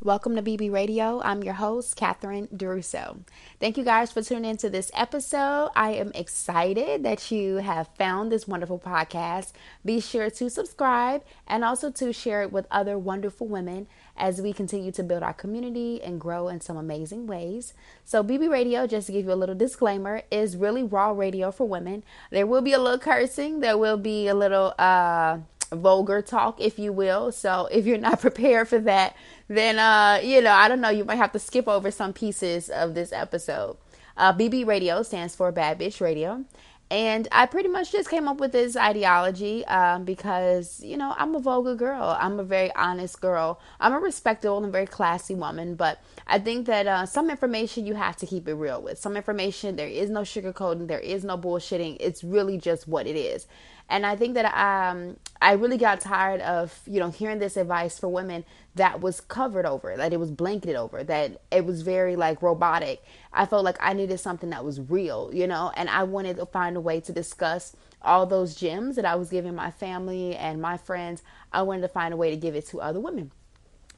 Welcome 0.00 0.36
to 0.36 0.42
BB 0.42 0.72
Radio. 0.72 1.20
I'm 1.24 1.42
your 1.42 1.54
host, 1.54 1.96
Catherine 1.96 2.46
Duroseau. 2.54 3.18
Thank 3.58 3.76
you 3.76 3.82
guys 3.82 4.12
for 4.12 4.22
tuning 4.22 4.48
into 4.48 4.70
this 4.70 4.92
episode. 4.94 5.72
I 5.74 5.90
am 5.94 6.12
excited 6.14 7.02
that 7.02 7.32
you 7.32 7.56
have 7.56 7.88
found 7.98 8.30
this 8.30 8.46
wonderful 8.46 8.78
podcast. 8.78 9.50
Be 9.84 9.98
sure 9.98 10.30
to 10.30 10.50
subscribe 10.50 11.24
and 11.48 11.64
also 11.64 11.90
to 11.90 12.12
share 12.12 12.42
it 12.42 12.52
with 12.52 12.68
other 12.70 12.96
wonderful 12.96 13.48
women 13.48 13.88
as 14.16 14.40
we 14.40 14.52
continue 14.52 14.92
to 14.92 15.02
build 15.02 15.24
our 15.24 15.32
community 15.32 16.00
and 16.00 16.20
grow 16.20 16.46
in 16.46 16.60
some 16.60 16.76
amazing 16.76 17.26
ways. 17.26 17.74
So, 18.04 18.22
BB 18.22 18.48
Radio, 18.48 18.86
just 18.86 19.08
to 19.08 19.12
give 19.12 19.26
you 19.26 19.32
a 19.32 19.34
little 19.34 19.56
disclaimer, 19.56 20.22
is 20.30 20.56
really 20.56 20.84
raw 20.84 21.10
radio 21.10 21.50
for 21.50 21.66
women. 21.66 22.04
There 22.30 22.46
will 22.46 22.62
be 22.62 22.72
a 22.72 22.78
little 22.78 23.00
cursing, 23.00 23.58
there 23.58 23.76
will 23.76 23.96
be 23.96 24.28
a 24.28 24.34
little, 24.34 24.74
uh, 24.78 25.38
vulgar 25.72 26.22
talk, 26.22 26.60
if 26.60 26.78
you 26.78 26.92
will. 26.92 27.32
So 27.32 27.68
if 27.70 27.86
you're 27.86 27.98
not 27.98 28.20
prepared 28.22 28.68
for 28.68 28.78
that, 28.80 29.16
then 29.48 29.78
uh, 29.78 30.20
you 30.22 30.40
know, 30.40 30.52
I 30.52 30.68
don't 30.68 30.80
know, 30.80 30.90
you 30.90 31.04
might 31.04 31.16
have 31.16 31.32
to 31.32 31.38
skip 31.38 31.68
over 31.68 31.90
some 31.90 32.12
pieces 32.12 32.68
of 32.68 32.94
this 32.94 33.12
episode. 33.12 33.76
Uh, 34.16 34.32
BB 34.32 34.66
Radio 34.66 35.02
stands 35.02 35.36
for 35.36 35.52
Bad 35.52 35.78
Bitch 35.78 36.00
Radio. 36.00 36.44
And 36.90 37.28
I 37.30 37.44
pretty 37.44 37.68
much 37.68 37.92
just 37.92 38.08
came 38.08 38.28
up 38.28 38.38
with 38.38 38.52
this 38.52 38.74
ideology 38.74 39.64
um, 39.66 40.04
because, 40.04 40.82
you 40.82 40.96
know, 40.96 41.14
I'm 41.18 41.34
a 41.34 41.38
vulgar 41.38 41.74
girl. 41.74 42.16
I'm 42.18 42.40
a 42.40 42.44
very 42.44 42.74
honest 42.74 43.20
girl. 43.20 43.60
I'm 43.78 43.92
a 43.92 43.98
respectable 43.98 44.62
and 44.62 44.72
very 44.72 44.86
classy 44.86 45.34
woman. 45.34 45.74
But 45.74 46.02
I 46.26 46.38
think 46.38 46.66
that 46.66 46.86
uh, 46.86 47.04
some 47.04 47.28
information 47.30 47.84
you 47.84 47.94
have 47.94 48.16
to 48.16 48.26
keep 48.26 48.48
it 48.48 48.54
real 48.54 48.80
with. 48.80 48.98
Some 48.98 49.18
information, 49.18 49.76
there 49.76 49.86
is 49.86 50.08
no 50.08 50.20
sugarcoating, 50.20 50.88
there 50.88 50.98
is 50.98 51.24
no 51.24 51.36
bullshitting. 51.36 51.98
It's 52.00 52.24
really 52.24 52.56
just 52.56 52.88
what 52.88 53.06
it 53.06 53.16
is. 53.16 53.46
And 53.88 54.04
I 54.04 54.16
think 54.16 54.34
that 54.34 54.44
um, 54.54 55.16
I 55.40 55.52
really 55.52 55.78
got 55.78 56.00
tired 56.00 56.40
of, 56.42 56.80
you 56.86 57.00
know, 57.00 57.10
hearing 57.10 57.38
this 57.38 57.56
advice 57.56 57.98
for 57.98 58.08
women 58.08 58.44
that 58.74 59.00
was 59.00 59.20
covered 59.20 59.64
over, 59.64 59.96
that 59.96 60.12
it 60.12 60.20
was 60.20 60.30
blanketed 60.30 60.76
over, 60.76 61.02
that 61.04 61.40
it 61.50 61.64
was 61.64 61.82
very 61.82 62.14
like 62.14 62.42
robotic. 62.42 63.02
I 63.32 63.46
felt 63.46 63.64
like 63.64 63.78
I 63.80 63.94
needed 63.94 64.20
something 64.20 64.50
that 64.50 64.64
was 64.64 64.80
real, 64.80 65.30
you 65.32 65.46
know, 65.46 65.72
and 65.76 65.88
I 65.88 66.02
wanted 66.02 66.36
to 66.36 66.46
find 66.46 66.76
a 66.76 66.80
way 66.80 67.00
to 67.00 67.12
discuss 67.12 67.74
all 68.02 68.26
those 68.26 68.54
gems 68.54 68.96
that 68.96 69.04
I 69.04 69.14
was 69.16 69.30
giving 69.30 69.54
my 69.54 69.70
family 69.70 70.36
and 70.36 70.60
my 70.60 70.76
friends. 70.76 71.22
I 71.52 71.62
wanted 71.62 71.82
to 71.82 71.88
find 71.88 72.12
a 72.12 72.16
way 72.16 72.30
to 72.30 72.36
give 72.36 72.54
it 72.54 72.66
to 72.68 72.80
other 72.80 73.00
women. 73.00 73.32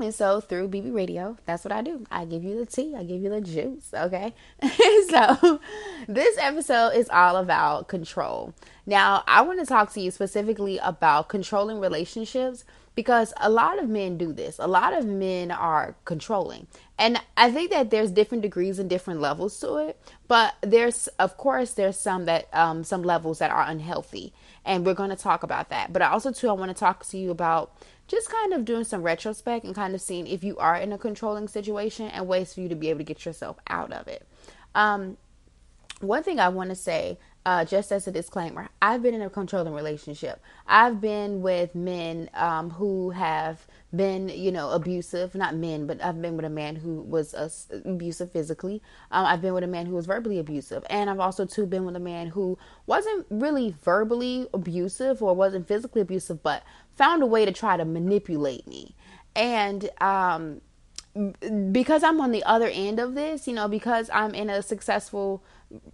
And 0.01 0.15
so 0.15 0.41
through 0.41 0.69
BB 0.69 0.95
Radio, 0.95 1.37
that's 1.47 1.65
what 1.65 1.73
I 1.73 1.83
do. 1.83 2.07
I 2.11 2.25
give 2.25 2.45
you 2.45 2.59
the 2.59 2.67
tea, 2.67 2.95
I 2.97 3.03
give 3.03 3.23
you 3.23 3.31
the 3.31 3.41
juice, 3.41 3.93
okay? 3.95 4.35
so 5.09 5.61
this 6.09 6.37
episode 6.39 6.91
is 6.91 7.09
all 7.11 7.37
about 7.37 7.89
control. 7.89 8.55
Now, 8.87 9.23
I 9.27 9.43
want 9.43 9.61
to 9.61 9.67
talk 9.67 9.93
to 9.93 10.01
you 10.01 10.11
specifically 10.11 10.79
about 10.79 11.29
controlling 11.29 11.81
relationships 11.81 12.65
because 12.95 13.33
a 13.39 13.49
lot 13.49 13.79
of 13.79 13.89
men 13.89 14.19
do 14.19 14.33
this. 14.33 14.59
A 14.59 14.67
lot 14.67 14.93
of 14.93 15.07
men 15.07 15.51
are 15.51 15.95
controlling. 16.05 16.67
And 16.99 17.21
I 17.37 17.51
think 17.51 17.71
that 17.71 17.91
there's 17.91 18.11
different 18.11 18.43
degrees 18.43 18.79
and 18.79 18.91
different 18.91 19.21
levels 19.21 19.59
to 19.61 19.77
it, 19.77 20.01
but 20.29 20.55
there's 20.61 21.09
of 21.19 21.37
course 21.37 21.73
there's 21.73 21.99
some 21.99 22.27
that 22.27 22.49
um 22.53 22.85
some 22.85 23.03
levels 23.03 23.39
that 23.39 23.51
are 23.51 23.65
unhealthy. 23.67 24.33
And 24.65 24.85
we're 24.85 24.95
going 24.95 25.11
to 25.11 25.17
talk 25.17 25.43
about 25.43 25.71
that. 25.71 25.93
But 25.93 26.03
also 26.03 26.33
too 26.33 26.49
I 26.49 26.53
want 26.53 26.71
to 26.71 26.79
talk 26.79 27.07
to 27.07 27.17
you 27.17 27.31
about 27.31 27.73
just 28.11 28.29
kind 28.29 28.53
of 28.53 28.65
doing 28.65 28.83
some 28.83 29.03
retrospect 29.03 29.65
and 29.65 29.75
kind 29.75 29.95
of 29.95 30.01
seeing 30.01 30.27
if 30.27 30.43
you 30.43 30.57
are 30.59 30.77
in 30.77 30.93
a 30.93 30.99
controlling 30.99 31.47
situation 31.47 32.09
and 32.09 32.27
ways 32.27 32.53
for 32.53 32.61
you 32.61 32.69
to 32.69 32.75
be 32.75 32.91
able 32.91 32.99
to 32.99 33.05
get 33.05 33.25
yourself 33.25 33.57
out 33.69 33.93
of 33.93 34.09
it. 34.09 34.27
Um, 34.75 35.17
one 36.01 36.25
thing 36.25 36.41
I 36.41 36.49
want 36.49 36.71
to 36.71 36.77
say, 36.77 37.19
uh, 37.47 37.65
just 37.65 37.91
as 37.91 38.07
a 38.07 38.11
disclaimer, 38.11 38.69
I've 38.83 39.03
been 39.03 39.15
in 39.15 39.23
a 39.23 39.31
controlling 39.31 39.73
relationship. 39.73 40.43
I've 40.67 41.01
been 41.01 41.41
with 41.41 41.75
men 41.75 42.29
um, 42.35 42.71
who 42.71 43.11
have 43.11 43.67
been, 43.95 44.29
you 44.29 44.53
know, 44.53 44.71
abusive. 44.71 45.35
Not 45.35 45.55
men, 45.55 45.87
but 45.87 46.05
I've 46.05 46.21
been 46.21 46.37
with 46.37 46.45
a 46.45 46.51
man 46.51 46.77
who 46.77 47.01
was 47.01 47.33
uh, 47.33 47.49
abusive 47.87 48.31
physically. 48.31 48.83
Um, 49.11 49.25
I've 49.25 49.41
been 49.41 49.55
with 49.55 49.65
a 49.65 49.69
man 49.69 49.87
who 49.87 49.95
was 49.95 50.05
verbally 50.05 50.39
abusive, 50.39 50.85
and 50.91 51.09
I've 51.09 51.21
also 51.21 51.47
too 51.47 51.65
been 51.65 51.87
with 51.87 51.97
a 51.97 52.01
man 52.01 52.29
who 52.29 52.59
wasn't 52.87 53.27
really 53.31 53.75
verbally 53.83 54.47
abusive 54.53 55.23
or 55.23 55.35
wasn't 55.35 55.67
physically 55.67 56.03
abusive, 56.03 56.43
but 56.43 56.63
found 56.95 57.23
a 57.23 57.27
way 57.27 57.47
to 57.47 57.53
try 57.53 57.79
to 57.79 57.87
manipulate 57.87 58.67
me. 58.67 58.95
And 59.35 59.89
um, 60.03 60.61
because 61.73 62.03
I'm 62.03 62.21
on 62.21 62.31
the 62.31 62.45
other 62.45 62.69
end 62.69 63.01
of 63.01 63.15
this, 63.15 63.49
you 63.49 63.55
know, 63.55 63.67
because 63.67 64.11
I'm 64.13 64.35
in 64.35 64.49
a 64.49 64.63
successful 64.63 65.43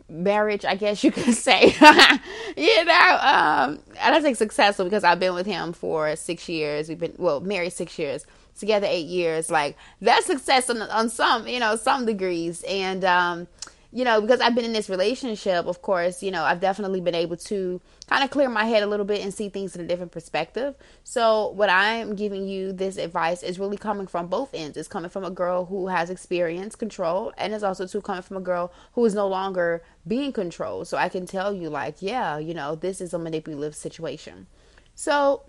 marriage, 0.09 0.65
I 0.65 0.75
guess 0.75 1.03
you 1.05 1.11
could 1.11 1.35
say, 1.49 1.67
you 2.57 2.85
know, 2.85 3.19
um, 3.21 3.79
I 4.01 4.11
don't 4.11 4.23
think 4.23 4.37
successful 4.37 4.85
because 4.85 5.05
I've 5.05 5.21
been 5.21 5.35
with 5.35 5.47
him 5.47 5.73
for 5.73 6.15
six 6.17 6.49
years. 6.49 6.89
We've 6.89 6.99
been, 6.99 7.15
well, 7.19 7.41
married 7.41 7.73
six 7.73 7.99
years, 7.99 8.27
together 8.59 8.87
eight 8.89 9.07
years. 9.07 9.51
Like 9.51 9.77
that's 10.01 10.27
success 10.27 10.71
on, 10.71 10.83
on 10.83 11.09
some, 11.09 11.47
you 11.47 11.61
know, 11.61 11.77
some 11.77 12.07
degrees. 12.07 12.65
And, 12.69 13.05
um, 13.05 13.49
you 13.97 14.05
know, 14.05 14.21
because 14.21 14.43
I've 14.43 14.55
been 14.55 14.67
in 14.67 14.75
this 14.75 14.91
relationship, 14.91 15.65
of 15.65 15.81
course, 15.81 16.23
you 16.23 16.31
know, 16.31 16.45
I've 16.45 16.61
definitely 16.61 17.01
been 17.01 17.15
able 17.15 17.39
to 17.39 17.81
kind 18.11 18.23
of 18.23 18.29
clear 18.29 18.51
my 18.51 18.67
head 18.67 18.83
a 18.83 18.87
little 18.87 19.07
bit 19.07 19.23
and 19.23 19.33
see 19.33 19.49
things 19.49 19.75
in 19.75 19.83
a 19.83 19.89
different 19.89 20.13
perspective. 20.13 20.75
So, 21.03 21.49
what 21.53 21.71
I'm 21.71 22.15
giving 22.15 22.47
you 22.47 22.75
this 22.75 22.99
advice 22.99 23.43
is 23.43 23.59
really 23.59 23.79
coming 23.79 24.07
from 24.07 24.27
both 24.27 24.53
ends. 24.53 24.77
It's 24.77 24.87
coming 24.87 25.09
from 25.09 25.25
a 25.25 25.31
girl 25.31 25.65
who 25.65 25.87
has 25.87 26.11
experience 26.11 26.77
control, 26.77 27.33
and 27.39 27.55
it's 27.55 27.65
also 27.65 27.87
too 27.87 28.03
coming 28.03 28.21
from 28.21 28.37
a 28.37 28.41
girl 28.43 28.71
who 28.93 29.05
is 29.07 29.15
no 29.15 29.27
longer 29.27 29.83
being 30.07 30.31
controlled. 30.31 30.89
So, 30.89 30.99
I 30.99 31.09
can 31.09 31.25
tell 31.25 31.55
you, 31.55 31.71
like, 31.71 32.03
yeah, 32.03 32.37
you 32.37 32.53
know, 32.53 32.75
this 32.75 33.01
is 33.01 33.15
a 33.15 33.19
manipulative 33.19 33.75
situation. 33.75 34.47
So, 34.95 35.45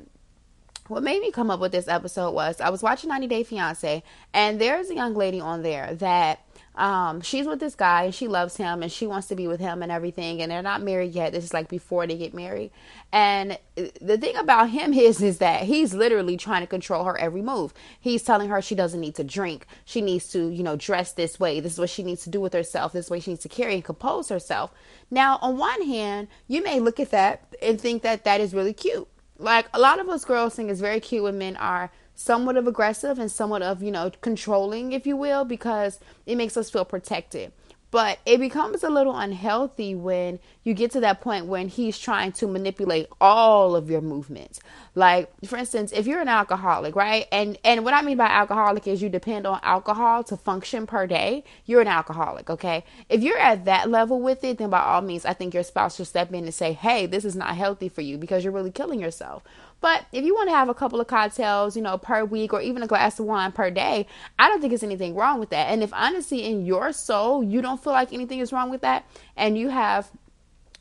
what 0.87 1.03
made 1.03 1.21
me 1.21 1.31
come 1.31 1.51
up 1.51 1.59
with 1.59 1.73
this 1.73 1.89
episode 1.89 2.31
was 2.31 2.61
I 2.61 2.69
was 2.69 2.81
watching 2.81 3.09
90 3.09 3.27
Day 3.27 3.43
Fiance, 3.43 4.03
and 4.33 4.61
there's 4.61 4.89
a 4.89 4.95
young 4.95 5.15
lady 5.15 5.41
on 5.41 5.63
there 5.63 5.93
that 5.95 6.39
um, 6.77 7.21
she's 7.21 7.47
with 7.47 7.59
this 7.59 7.73
guy 7.73 8.03
and 8.03 8.13
she 8.13 8.27
loves 8.27 8.57
him 8.57 8.83
and 8.83 8.91
she 8.91 9.07
wants 9.07 9.27
to 9.27 9.35
be 9.35 9.47
with 9.47 9.59
him 9.59 9.81
and 9.81 9.91
everything 9.91 10.41
and 10.41 10.51
they're 10.51 10.61
not 10.61 10.83
married 10.83 11.13
yet. 11.13 11.33
This 11.33 11.43
is 11.43 11.53
like 11.53 11.69
before 11.69 12.05
they 12.05 12.15
get 12.15 12.35
married. 12.35 12.69
And 13.11 13.57
the 13.75 14.17
thing 14.17 14.35
about 14.35 14.69
him 14.69 14.93
is 14.93 15.21
is 15.21 15.39
that 15.39 15.63
he's 15.63 15.95
literally 15.95 16.37
trying 16.37 16.61
to 16.61 16.67
control 16.67 17.03
her 17.05 17.17
every 17.17 17.41
move. 17.41 17.73
He's 17.99 18.21
telling 18.21 18.49
her 18.49 18.61
she 18.61 18.75
doesn't 18.75 19.01
need 19.01 19.15
to 19.15 19.23
drink. 19.23 19.65
She 19.85 20.01
needs 20.01 20.29
to 20.33 20.49
you 20.49 20.61
know 20.61 20.75
dress 20.75 21.13
this 21.13 21.39
way. 21.39 21.59
This 21.59 21.73
is 21.73 21.79
what 21.79 21.89
she 21.89 22.03
needs 22.03 22.23
to 22.25 22.29
do 22.29 22.39
with 22.39 22.53
herself. 22.53 22.93
This 22.93 23.09
way 23.09 23.19
she 23.19 23.31
needs 23.31 23.43
to 23.43 23.49
carry 23.49 23.73
and 23.73 23.83
compose 23.83 24.29
herself. 24.29 24.71
Now 25.09 25.39
on 25.41 25.57
one 25.57 25.81
hand 25.81 26.27
you 26.47 26.63
may 26.63 26.79
look 26.79 26.99
at 26.99 27.09
that 27.09 27.55
and 27.59 27.81
think 27.81 28.03
that 28.03 28.23
that 28.23 28.39
is 28.39 28.53
really 28.53 28.73
cute 28.73 29.07
like 29.39 29.67
a 29.73 29.79
lot 29.79 29.99
of 29.99 30.09
us 30.09 30.25
girls 30.25 30.55
think 30.55 30.69
it's 30.69 30.79
very 30.79 30.99
cute 30.99 31.23
when 31.23 31.37
men 31.37 31.55
are 31.57 31.91
somewhat 32.15 32.57
of 32.57 32.67
aggressive 32.67 33.19
and 33.19 33.31
somewhat 33.31 33.61
of, 33.61 33.83
you 33.83 33.91
know, 33.91 34.11
controlling, 34.21 34.91
if 34.91 35.05
you 35.05 35.15
will, 35.15 35.45
because 35.45 35.99
it 36.25 36.35
makes 36.35 36.57
us 36.57 36.69
feel 36.69 36.83
protected. 36.83 37.51
But 37.89 38.19
it 38.25 38.39
becomes 38.39 38.83
a 38.83 38.89
little 38.89 39.15
unhealthy 39.15 39.95
when 39.95 40.39
you 40.63 40.73
get 40.73 40.91
to 40.91 40.99
that 40.99 41.21
point 41.21 41.45
when 41.45 41.69
he's 41.69 41.97
trying 41.97 42.33
to 42.33 42.47
manipulate 42.47 43.07
all 43.21 43.77
of 43.77 43.89
your 43.89 44.01
movements. 44.01 44.59
Like, 44.93 45.31
for 45.45 45.57
instance, 45.57 45.93
if 45.93 46.05
you're 46.05 46.19
an 46.19 46.27
alcoholic, 46.27 46.95
right? 46.97 47.27
And 47.31 47.57
and 47.63 47.85
what 47.85 47.93
I 47.93 48.01
mean 48.01 48.17
by 48.17 48.25
alcoholic 48.25 48.87
is 48.87 49.01
you 49.01 49.07
depend 49.07 49.47
on 49.47 49.61
alcohol 49.63 50.23
to 50.25 50.35
function 50.35 50.85
per 50.85 51.07
day. 51.07 51.45
You're 51.65 51.81
an 51.81 51.87
alcoholic, 51.87 52.49
okay? 52.49 52.83
If 53.07 53.21
you're 53.21 53.37
at 53.37 53.63
that 53.65 53.89
level 53.89 54.19
with 54.19 54.43
it, 54.43 54.57
then 54.57 54.69
by 54.69 54.81
all 54.81 55.01
means, 55.01 55.23
I 55.23 55.33
think 55.33 55.53
your 55.53 55.63
spouse 55.63 55.95
should 55.95 56.07
step 56.07 56.33
in 56.33 56.43
and 56.43 56.53
say, 56.53 56.73
"Hey, 56.73 57.05
this 57.05 57.23
is 57.23 57.35
not 57.35 57.55
healthy 57.55 57.87
for 57.87 58.01
you 58.01 58.17
because 58.17 58.43
you're 58.43 58.53
really 58.53 58.71
killing 58.71 58.99
yourself." 58.99 59.43
But 59.79 60.05
if 60.11 60.25
you 60.25 60.33
want 60.33 60.49
to 60.49 60.55
have 60.55 60.69
a 60.69 60.73
couple 60.73 60.99
of 60.99 61.07
cocktails, 61.07 61.75
you 61.75 61.81
know, 61.81 61.97
per 61.97 62.25
week 62.25 62.53
or 62.53 62.61
even 62.61 62.81
a 62.83 62.87
glass 62.87 63.19
of 63.19 63.25
wine 63.25 63.51
per 63.51 63.69
day, 63.69 64.07
I 64.39 64.49
don't 64.49 64.59
think 64.59 64.71
there's 64.71 64.83
anything 64.83 65.15
wrong 65.15 65.39
with 65.39 65.49
that. 65.49 65.67
And 65.67 65.83
if 65.83 65.93
honestly 65.93 66.43
in 66.43 66.65
your 66.65 66.91
soul 66.91 67.43
you 67.43 67.61
don't 67.61 67.83
feel 67.83 67.93
like 67.93 68.11
anything 68.11 68.39
is 68.39 68.51
wrong 68.51 68.69
with 68.69 68.81
that 68.81 69.05
and 69.35 69.57
you 69.57 69.69
have 69.69 70.09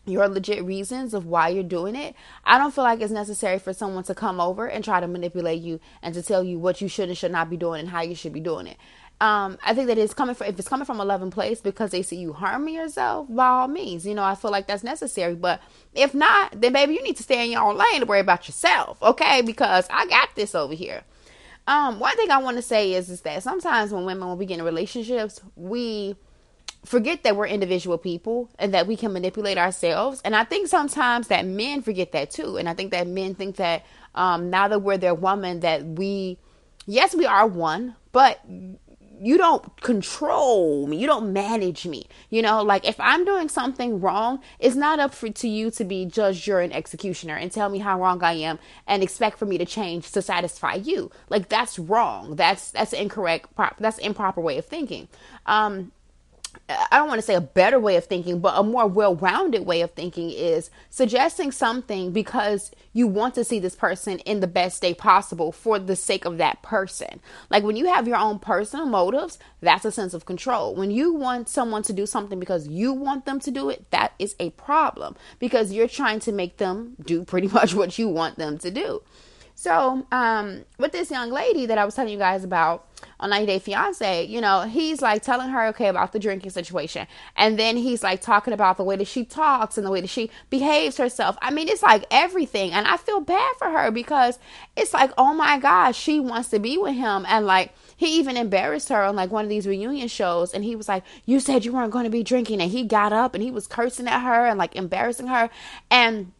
your 0.07 0.29
legit 0.29 0.65
reasons 0.65 1.15
of 1.15 1.27
why 1.27 1.49
you're 1.49 1.65
doing 1.65 1.97
it, 1.97 2.15
I 2.45 2.59
don't 2.59 2.73
feel 2.73 2.85
like 2.85 3.01
it's 3.01 3.13
necessary 3.13 3.59
for 3.59 3.73
someone 3.73 4.05
to 4.05 4.15
come 4.15 4.41
over 4.41 4.67
and 4.67 4.85
try 4.85 5.01
to 5.01 5.09
manipulate 5.09 5.61
you 5.61 5.81
and 6.01 6.15
to 6.15 6.23
tell 6.23 6.45
you 6.45 6.59
what 6.59 6.81
you 6.81 6.89
should 6.89 7.09
and 7.09 7.19
should 7.19 7.33
not 7.33 7.51
be 7.51 7.57
doing 7.57 7.81
and 7.81 7.89
how 7.89 8.03
you 8.03 8.15
should 8.15 8.33
be 8.33 8.41
doing 8.41 8.67
it 8.67 8.77
um, 9.21 9.57
I 9.65 9.73
think 9.75 9.87
that 9.89 9.97
it's 9.97 10.13
coming 10.13 10.35
from 10.35 10.49
if 10.49 10.59
it's 10.59 10.69
coming 10.69 10.85
from 10.85 11.01
a 11.01 11.05
loving 11.05 11.31
place 11.31 11.61
because 11.63 11.91
they 11.91 12.03
see 12.03 12.17
you 12.17 12.35
harming 12.35 12.75
yourself, 12.75 13.27
by 13.31 13.47
all 13.47 13.69
means, 13.69 14.05
you 14.05 14.15
know, 14.15 14.23
I 14.23 14.35
feel 14.35 14.51
like 14.51 14.67
that's 14.67 14.85
necessary. 14.85 15.35
But 15.35 15.63
if 15.95 16.15
not, 16.15 16.61
then 16.61 16.75
baby, 16.75 16.95
you 16.95 17.03
need 17.03 17.17
to 17.17 17.23
stay 17.23 17.45
in 17.45 17.51
your 17.51 17.63
own 17.63 17.79
lane 17.79 18.01
to 18.01 18.07
worry 18.07 18.21
about 18.21 18.47
yourself, 18.47 19.03
okay? 19.03 19.41
Because 19.41 19.87
I 19.91 20.07
got 20.07 20.35
this 20.35 20.55
over 20.55 20.75
here. 20.75 21.03
Um, 21.67 21.99
one 21.99 22.15
thing 22.17 22.31
I 22.31 22.39
want 22.39 22.59
to 22.59 22.63
say 22.63 22.93
is 22.93 23.09
is 23.09 23.23
that 23.23 23.43
sometimes 23.43 23.91
when 23.91 24.05
women 24.05 24.29
when 24.29 24.39
we 24.39 24.45
get 24.45 24.59
in 24.59 24.65
relationships, 24.65 25.41
we 25.57 26.15
forget 26.85 27.25
that 27.25 27.37
we're 27.37 27.47
individual 27.47 27.99
people 27.99 28.51
and 28.59 28.75
that 28.75 28.87
we 28.87 28.97
can 28.97 29.13
manipulate 29.13 29.57
ourselves. 29.57 30.21
And 30.25 30.37
I 30.37 30.45
think 30.45 30.69
sometimes 30.69 31.29
that 31.29 31.45
men 31.47 31.83
forget 31.83 32.13
that 32.13 32.31
too. 32.31 32.59
And 32.59 32.69
I 32.69 32.75
think 32.75 32.93
that 32.93 33.07
men 33.07 33.35
think 33.35 33.57
that 33.57 33.85
um, 34.15 34.51
now 34.51 34.69
that 34.69 34.81
we're 34.81 34.99
their 34.99 35.15
woman, 35.15 35.61
that 35.61 35.85
we, 35.85 36.39
yes, 36.87 37.15
we 37.15 37.27
are 37.27 37.47
one, 37.47 37.97
but 38.13 38.41
you 39.21 39.39
don't 39.39 39.81
control 39.81 40.87
me. 40.87 40.97
You 40.99 41.07
don't 41.07 41.33
manage 41.33 41.87
me. 41.87 42.07
You 42.31 42.43
know 42.43 42.63
like 42.63 42.87
if 42.87 42.97
i'm 43.01 43.25
doing 43.25 43.49
something 43.49 44.01
wrong 44.01 44.41
it's 44.59 44.77
not 44.77 44.99
up 44.99 45.15
for 45.15 45.29
to 45.29 45.49
you 45.49 45.71
to 45.71 45.85
be 45.85 46.05
judge 46.05 46.43
jury 46.43 46.65
and 46.65 46.75
executioner 46.75 47.35
and 47.35 47.51
tell 47.51 47.69
me 47.69 47.79
how 47.79 48.01
wrong 48.01 48.23
i 48.23 48.33
am 48.33 48.59
and 48.87 49.03
expect 49.03 49.39
for 49.39 49.47
me 49.47 49.59
to 49.59 49.65
change 49.65 50.11
to 50.13 50.23
satisfy 50.23 50.75
you. 50.75 51.11
Like 51.29 51.49
that's 51.49 51.79
wrong. 51.79 52.37
That's 52.37 52.71
that's 52.71 52.93
incorrect 52.93 53.51
that's 53.79 53.99
improper 53.99 54.41
way 54.41 54.59
of 54.59 54.67
thinking. 54.67 55.09
Um 55.47 55.93
I 56.69 56.99
don't 56.99 57.07
want 57.07 57.19
to 57.19 57.27
say 57.27 57.35
a 57.35 57.41
better 57.41 57.79
way 57.79 57.95
of 57.95 58.07
thinking, 58.07 58.41
but 58.41 58.59
a 58.59 58.63
more 58.63 58.89
well 58.89 59.15
rounded 59.15 59.65
way 59.65 59.83
of 59.83 59.93
thinking 59.93 60.31
is 60.31 60.69
suggesting 60.91 61.53
something 61.53 62.11
because 62.11 62.73
you 62.93 63.07
want 63.07 63.35
to 63.37 63.45
see 63.45 63.61
this 63.61 63.77
person 63.77 64.19
in 64.21 64.41
the 64.41 64.49
best 64.49 64.79
state 64.79 64.99
possible 64.99 65.53
for 65.53 65.79
the 65.79 65.95
sake 65.95 66.25
of 66.25 66.39
that 66.39 66.63
person. 66.63 67.21
Like 67.51 67.63
when 67.63 67.77
you 67.77 67.87
have 67.87 68.09
your 68.09 68.17
own 68.17 68.41
personal 68.41 68.87
motives, 68.87 69.39
that's 69.61 69.85
a 69.85 69.93
sense 69.93 70.13
of 70.13 70.27
control. 70.27 70.75
When 70.75 70.91
you 70.91 71.15
want 71.15 71.49
someone 71.49 71.85
to 71.85 71.93
do 71.93 72.05
something 72.05 72.41
because 72.41 72.67
you 72.67 72.93
want 72.93 73.27
them 73.27 73.39
to 73.41 73.51
do 73.53 73.71
it, 73.71 73.89
that 73.93 74.15
is 74.19 74.35
a 74.41 74.51
problem 74.51 75.15
because 75.39 75.73
you're 75.73 75.87
trying 75.87 76.19
to 76.21 76.33
make 76.33 76.57
them 76.57 76.97
do 77.05 77.25
pretty 77.27 77.49
much 77.49 77.75
what 77.75 77.97
you 77.97 78.09
want 78.09 78.39
them 78.39 78.59
to 78.59 78.73
do. 78.73 79.03
So, 79.55 80.07
um, 80.13 80.65
with 80.79 80.93
this 80.93 81.11
young 81.11 81.31
lady 81.31 81.65
that 81.65 81.79
I 81.79 81.87
was 81.87 81.95
telling 81.95 82.13
you 82.13 82.19
guys 82.19 82.45
about 82.45 82.87
on 83.19 83.31
90 83.31 83.47
Day 83.47 83.59
Fiance, 83.59 84.25
you 84.25 84.41
know, 84.41 84.63
he's 84.63 85.01
like 85.01 85.23
telling 85.23 85.49
her, 85.49 85.67
okay, 85.69 85.89
about 85.89 86.13
the 86.13 86.19
drinking 86.19 86.51
situation. 86.51 87.07
And 87.37 87.59
then 87.59 87.77
he's 87.77 88.03
like 88.03 88.21
talking 88.21 88.53
about 88.53 88.77
the 88.77 88.85
way 88.85 88.97
that 88.97 89.07
she 89.07 89.25
talks 89.25 89.79
and 89.79 89.87
the 89.87 89.91
way 89.91 90.01
that 90.01 90.11
she 90.11 90.31
behaves 90.51 90.97
herself. 90.97 91.37
I 91.41 91.51
mean, 91.51 91.69
it's 91.69 91.83
like 91.83 92.05
everything. 92.11 92.73
And 92.73 92.87
I 92.87 92.97
feel 92.97 93.21
bad 93.21 93.57
for 93.59 93.71
her 93.71 93.91
because 93.91 94.39
it's 94.77 94.93
like, 94.93 95.13
oh 95.17 95.35
my 95.35 95.59
gosh, 95.59 95.97
she 95.99 96.21
wants 96.21 96.49
to 96.51 96.59
be 96.59 96.77
with 96.77 96.95
him. 96.95 97.25
And 97.29 97.47
like, 97.47 97.73
he 97.97 98.19
even 98.19 98.37
embarrassed 98.37 98.91
her 98.91 99.03
on 99.03 99.17
like 99.17 99.31
one 99.31 99.45
of 99.45 99.49
these 99.49 99.67
reunion 99.67 100.09
shows 100.09 100.53
and 100.53 100.63
he 100.63 100.77
was 100.77 100.87
like 100.87 101.03
you 101.25 101.41
said 101.41 101.65
you 101.65 101.73
weren't 101.73 101.91
going 101.91 102.05
to 102.05 102.11
be 102.11 102.23
drinking 102.23 102.61
and 102.61 102.71
he 102.71 102.85
got 102.85 103.13
up 103.13 103.35
and 103.35 103.43
he 103.43 103.51
was 103.51 103.67
cursing 103.67 104.07
at 104.07 104.21
her 104.21 104.47
and 104.47 104.59
like 104.59 104.77
embarrassing 104.77 105.29
her 105.29 105.49
and 105.91 106.31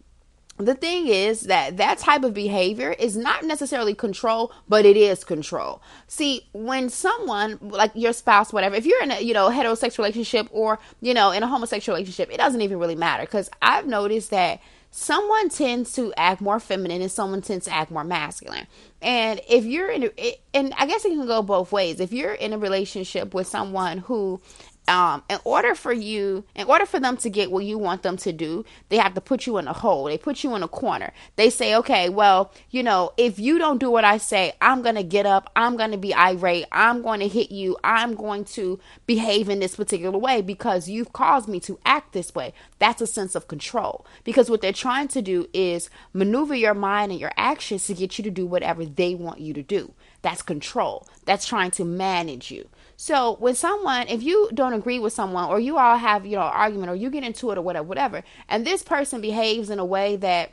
the 0.59 0.75
thing 0.75 1.07
is 1.07 1.43
that 1.43 1.77
that 1.77 1.99
type 1.99 2.25
of 2.25 2.33
behavior 2.35 2.93
is 2.93 3.17
not 3.17 3.45
necessarily 3.45 3.95
control 3.95 4.53
but 4.69 4.85
it 4.85 4.97
is 4.97 5.25
control. 5.25 5.83
See 6.07 6.49
when 6.53 6.89
someone 6.89 7.59
like 7.61 7.93
your 7.95 8.13
spouse 8.13 8.53
whatever 8.53 8.75
if 8.75 8.87
you're 8.87 9.03
in 9.03 9.11
a 9.11 9.21
you 9.21 9.35
know 9.35 9.51
heterosexual 9.51 9.99
relationship 9.99 10.49
or 10.51 10.79
you 11.01 11.15
know 11.15 11.31
in 11.31 11.43
a 11.43 11.47
homosexual 11.47 11.97
relationship 11.97 12.31
it 12.33 12.39
doesn't 12.39 12.61
even 12.61 12.79
really 12.79 12.95
matter 12.95 13.23
because 13.23 13.51
i've 13.63 13.87
noticed 13.87 14.31
that 14.31 14.61
someone 14.91 15.51
tends 15.51 15.93
to 15.93 16.11
act 16.17 16.41
more 16.41 16.59
feminine 16.59 17.03
and 17.03 17.13
someone 17.13 17.43
tends 17.43 17.67
to 17.67 17.71
act 17.75 17.91
more 17.91 18.03
masculine. 18.03 18.67
And 19.03 19.43
if 19.47 19.67
you're 19.67 19.91
in 19.91 20.05
a, 20.05 20.41
and 20.55 20.73
i 20.79 20.87
guess 20.87 21.05
it 21.05 21.11
can 21.11 21.27
go 21.27 21.43
both 21.43 21.71
ways. 21.71 22.01
If 22.01 22.13
you're 22.13 22.33
in 22.33 22.55
a 22.55 22.59
relationship 22.59 23.35
with 23.35 23.47
someone 23.47 23.99
who 23.99 24.41
um, 24.89 25.23
in 25.29 25.39
order 25.45 25.75
for 25.75 25.93
you, 25.93 26.45
in 26.55 26.67
order 26.69 26.87
for 26.87 27.01
them 27.01 27.17
to 27.19 27.31
get 27.31 27.51
what 27.51 27.65
you 27.65 27.79
want 27.79 28.03
them 28.03 28.17
to 28.19 28.33
do, 28.33 28.65
they 28.89 28.99
have 28.99 29.15
to 29.15 29.21
put 29.21 29.47
you 29.47 29.59
in 29.59 29.67
a 29.67 29.73
hole. 29.73 30.05
They 30.05 30.19
put 30.19 30.45
you 30.45 30.55
in 30.55 30.63
a 30.63 30.69
corner. 30.69 31.13
They 31.37 31.51
say, 31.51 31.75
okay, 31.77 32.09
well, 32.09 32.53
you 32.71 32.83
know, 32.83 33.13
if 33.17 33.39
you 33.39 33.59
don't 33.59 33.79
do 33.79 33.91
what 33.91 34.05
I 34.05 34.19
say, 34.19 34.53
I'm 34.61 34.83
going 34.83 34.95
to 34.95 35.03
get 35.03 35.27
up. 35.27 35.51
I'm 35.57 35.77
going 35.77 35.91
to 35.91 35.97
be 35.97 36.15
irate. 36.15 36.67
I'm 36.71 37.03
going 37.03 37.21
to 37.21 37.29
hit 37.29 37.51
you. 37.51 37.77
I'm 37.83 38.15
going 38.15 38.45
to 38.47 38.79
behave 39.07 39.49
in 39.49 39.59
this 39.59 39.77
particular 39.77 40.19
way 40.19 40.41
because 40.41 40.89
you've 40.89 41.13
caused 41.13 41.49
me 41.49 41.59
to 41.61 41.79
act 41.85 42.13
this 42.13 42.35
way. 42.35 42.53
That's 42.79 43.03
a 43.03 43.07
sense 43.07 43.35
of 43.35 43.49
control 43.49 44.07
because 44.23 44.49
what 44.49 44.61
they're 44.61 44.73
trying 44.73 45.09
to 45.09 45.23
do 45.23 45.49
is 45.53 45.91
maneuver 46.13 46.55
your 46.55 46.75
mind 46.75 47.11
and 47.11 47.21
your 47.21 47.33
actions 47.37 47.87
to 47.87 47.95
get 47.95 48.19
you 48.19 48.25
to 48.25 48.31
do 48.31 48.47
whatever 48.47 48.85
they 48.85 49.15
want 49.15 49.41
you 49.41 49.53
to 49.55 49.63
do. 49.63 49.93
That's 50.23 50.43
control. 50.43 51.07
That's 51.25 51.47
trying 51.47 51.71
to 51.73 51.85
manage 51.85 52.51
you. 52.51 52.69
So 52.97 53.37
when 53.39 53.55
someone, 53.55 54.09
if 54.09 54.23
you 54.23 54.51
don't 54.55 54.73
agree 54.73 54.99
with 54.99 55.13
someone, 55.13 55.49
or 55.49 55.61
you 55.61 55.77
all 55.79 55.97
have 55.97 56.25
you 56.25 56.37
know 56.37 56.43
argument, 56.43 56.91
or 56.91 56.95
you 56.95 57.11
get 57.11 57.25
into 57.25 57.51
it, 57.51 57.59
or 57.59 57.63
whatever, 57.63 57.87
whatever, 57.87 58.23
and 58.49 58.67
this 58.67 58.83
person 58.83 59.21
behaves 59.21 59.71
in 59.71 59.79
a 59.79 59.85
way 59.85 60.17
that 60.17 60.53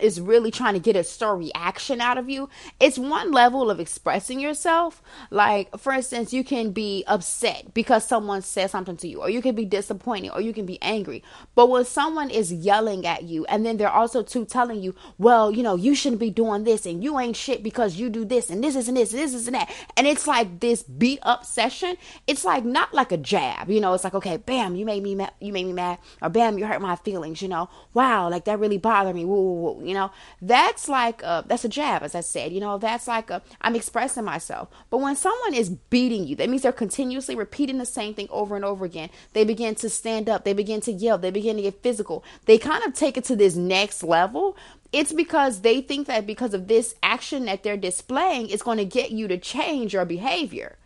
is 0.00 0.20
really 0.20 0.50
trying 0.50 0.74
to 0.74 0.80
get 0.80 0.96
a 0.96 1.04
stir 1.04 1.34
reaction 1.34 2.00
out 2.00 2.18
of 2.18 2.28
you. 2.28 2.48
It's 2.80 2.98
one 2.98 3.32
level 3.32 3.70
of 3.70 3.80
expressing 3.80 4.40
yourself. 4.40 5.02
Like, 5.30 5.76
for 5.78 5.92
instance, 5.92 6.32
you 6.32 6.44
can 6.44 6.72
be 6.72 7.04
upset 7.06 7.72
because 7.74 8.04
someone 8.04 8.42
said 8.42 8.70
something 8.70 8.96
to 8.98 9.08
you, 9.08 9.20
or 9.20 9.30
you 9.30 9.40
can 9.40 9.54
be 9.54 9.64
disappointed, 9.64 10.30
or 10.30 10.40
you 10.40 10.52
can 10.52 10.66
be 10.66 10.80
angry. 10.82 11.22
But 11.54 11.70
when 11.70 11.84
someone 11.84 12.30
is 12.30 12.52
yelling 12.52 13.06
at 13.06 13.24
you, 13.24 13.44
and 13.46 13.64
then 13.64 13.76
they're 13.76 13.88
also 13.88 14.22
too 14.22 14.44
telling 14.44 14.82
you, 14.82 14.94
well, 15.18 15.50
you 15.50 15.62
know, 15.62 15.76
you 15.76 15.94
shouldn't 15.94 16.20
be 16.20 16.30
doing 16.30 16.64
this, 16.64 16.84
and 16.86 17.02
you 17.02 17.18
ain't 17.18 17.36
shit 17.36 17.62
because 17.62 17.96
you 17.96 18.10
do 18.10 18.24
this, 18.24 18.50
and 18.50 18.62
this 18.62 18.76
is 18.76 18.88
and 18.88 18.96
this, 18.96 19.12
and 19.12 19.20
this 19.20 19.34
is 19.34 19.46
and 19.46 19.54
that, 19.54 19.72
and 19.96 20.06
it's 20.06 20.26
like 20.26 20.60
this 20.60 20.82
beat 20.82 21.20
up 21.22 21.44
session. 21.44 21.96
It's 22.26 22.44
like 22.44 22.64
not 22.64 22.92
like 22.92 23.12
a 23.12 23.16
jab, 23.16 23.70
you 23.70 23.80
know. 23.80 23.94
It's 23.94 24.04
like, 24.04 24.14
okay, 24.14 24.36
bam, 24.36 24.76
you 24.76 24.84
made 24.84 25.02
me 25.02 25.14
mad, 25.14 25.32
you 25.40 25.52
made 25.52 25.66
me 25.66 25.72
mad, 25.72 25.98
or 26.20 26.28
bam, 26.28 26.58
you 26.58 26.66
hurt 26.66 26.82
my 26.82 26.96
feelings, 26.96 27.40
you 27.40 27.48
know. 27.48 27.70
Wow, 27.94 28.28
like 28.28 28.44
that 28.44 28.58
really 28.58 28.78
bothered 28.78 29.14
me. 29.14 29.24
Woo, 29.24 29.34
woo, 29.34 29.72
woo 29.72 29.75
you 29.82 29.94
know? 29.94 30.10
That's 30.40 30.88
like 30.88 31.22
a, 31.22 31.44
that's 31.46 31.64
a 31.64 31.68
jab 31.68 32.02
as 32.02 32.14
i 32.14 32.20
said 32.20 32.52
you 32.52 32.60
know? 32.60 32.78
That's 32.78 33.08
like 33.08 33.30
a 33.30 33.42
i'm 33.60 33.76
expressing 33.76 34.24
myself. 34.24 34.68
But 34.90 34.98
when 34.98 35.16
someone 35.16 35.54
is 35.54 35.70
beating 35.70 36.26
you 36.26 36.36
that 36.36 36.48
means 36.48 36.62
they're 36.62 36.72
continuously 36.72 37.34
repeating 37.34 37.78
the 37.78 37.86
same 37.86 38.14
thing 38.14 38.28
over 38.30 38.56
and 38.56 38.64
over 38.64 38.84
again. 38.84 39.10
They 39.32 39.44
begin 39.44 39.74
to 39.76 39.88
stand 39.88 40.28
up. 40.28 40.44
They 40.44 40.52
begin 40.52 40.80
to 40.82 40.92
yell. 40.92 41.18
They 41.18 41.30
begin 41.30 41.56
to 41.56 41.62
get 41.62 41.82
physical. 41.82 42.24
They 42.44 42.58
kind 42.58 42.84
of 42.84 42.94
take 42.94 43.16
it 43.16 43.24
to 43.24 43.36
this 43.36 43.56
next 43.56 44.02
level. 44.02 44.56
It's 44.92 45.12
because 45.12 45.60
they 45.60 45.80
think 45.80 46.06
that 46.06 46.26
because 46.26 46.54
of 46.54 46.68
this 46.68 46.94
action 47.02 47.46
that 47.46 47.62
they're 47.62 47.76
displaying 47.76 48.48
it's 48.48 48.62
going 48.62 48.78
to 48.78 48.84
get 48.84 49.10
you 49.10 49.28
to 49.28 49.38
change 49.38 49.92
your 49.92 50.04
behavior. 50.04 50.76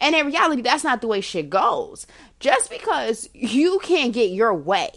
And 0.00 0.14
in 0.14 0.26
reality 0.26 0.62
that's 0.62 0.84
not 0.84 1.00
the 1.00 1.06
way 1.06 1.20
shit 1.20 1.50
goes. 1.50 2.06
Just 2.40 2.70
because 2.70 3.28
you 3.32 3.78
can't 3.82 4.12
get 4.12 4.30
your 4.30 4.54
way 4.54 4.90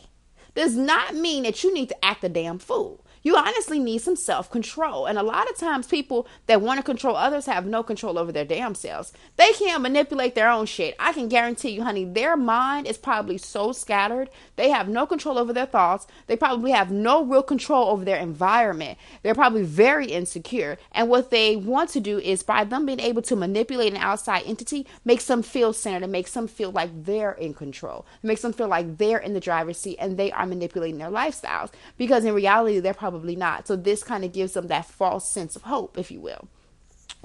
does 0.55 0.75
not 0.75 1.15
mean 1.15 1.44
that 1.44 1.63
you 1.63 1.73
need 1.73 1.89
to 1.89 2.05
act 2.05 2.23
a 2.23 2.29
damn 2.29 2.59
fool 2.59 3.05
you 3.23 3.35
honestly 3.35 3.79
need 3.79 3.99
some 3.99 4.15
self 4.15 4.49
control. 4.49 5.05
And 5.05 5.17
a 5.17 5.23
lot 5.23 5.49
of 5.49 5.57
times, 5.57 5.87
people 5.87 6.27
that 6.45 6.61
want 6.61 6.77
to 6.79 6.83
control 6.83 7.15
others 7.15 7.45
have 7.45 7.65
no 7.65 7.83
control 7.83 8.17
over 8.17 8.31
their 8.31 8.45
damn 8.45 8.75
selves. 8.75 9.11
They 9.35 9.51
can't 9.53 9.81
manipulate 9.81 10.35
their 10.35 10.49
own 10.49 10.65
shit. 10.65 10.95
I 10.99 11.13
can 11.13 11.27
guarantee 11.27 11.71
you, 11.71 11.83
honey, 11.83 12.05
their 12.05 12.37
mind 12.37 12.87
is 12.87 12.97
probably 12.97 13.37
so 13.37 13.71
scattered. 13.71 14.29
They 14.55 14.69
have 14.69 14.87
no 14.87 15.05
control 15.05 15.37
over 15.37 15.53
their 15.53 15.65
thoughts. 15.65 16.07
They 16.27 16.35
probably 16.35 16.71
have 16.71 16.91
no 16.91 17.23
real 17.23 17.43
control 17.43 17.89
over 17.89 18.05
their 18.05 18.17
environment. 18.17 18.97
They're 19.23 19.35
probably 19.35 19.63
very 19.63 20.07
insecure. 20.07 20.77
And 20.91 21.09
what 21.09 21.29
they 21.29 21.55
want 21.55 21.89
to 21.91 21.99
do 21.99 22.19
is 22.19 22.43
by 22.43 22.63
them 22.63 22.85
being 22.85 22.99
able 22.99 23.21
to 23.23 23.35
manipulate 23.35 23.93
an 23.93 23.99
outside 23.99 24.43
entity, 24.45 24.85
makes 25.03 25.25
them 25.25 25.43
feel 25.43 25.73
centered 25.73 26.03
and 26.03 26.11
makes 26.11 26.33
them 26.33 26.47
feel 26.47 26.71
like 26.71 27.05
they're 27.05 27.33
in 27.33 27.53
control. 27.53 28.05
It 28.23 28.27
makes 28.27 28.41
them 28.41 28.53
feel 28.53 28.67
like 28.67 28.97
they're 28.97 29.17
in 29.17 29.33
the 29.33 29.39
driver's 29.39 29.77
seat 29.77 29.97
and 29.99 30.17
they 30.17 30.31
are 30.31 30.45
manipulating 30.45 30.97
their 30.97 31.09
lifestyles. 31.09 31.71
Because 31.97 32.25
in 32.25 32.33
reality, 32.33 32.79
they're 32.79 32.93
probably 32.93 33.06
probably 33.07 33.38
not. 33.38 33.68
So 33.68 33.77
this 33.77 34.04
kind 34.04 34.25
of 34.25 34.33
gives 34.33 34.54
them 34.54 34.68
that 34.68 34.86
false 34.86 35.30
sense 35.30 35.56
of 35.56 35.62
hope, 35.62 35.98
if 35.98 36.12
you 36.12 36.19
will. 36.19 36.50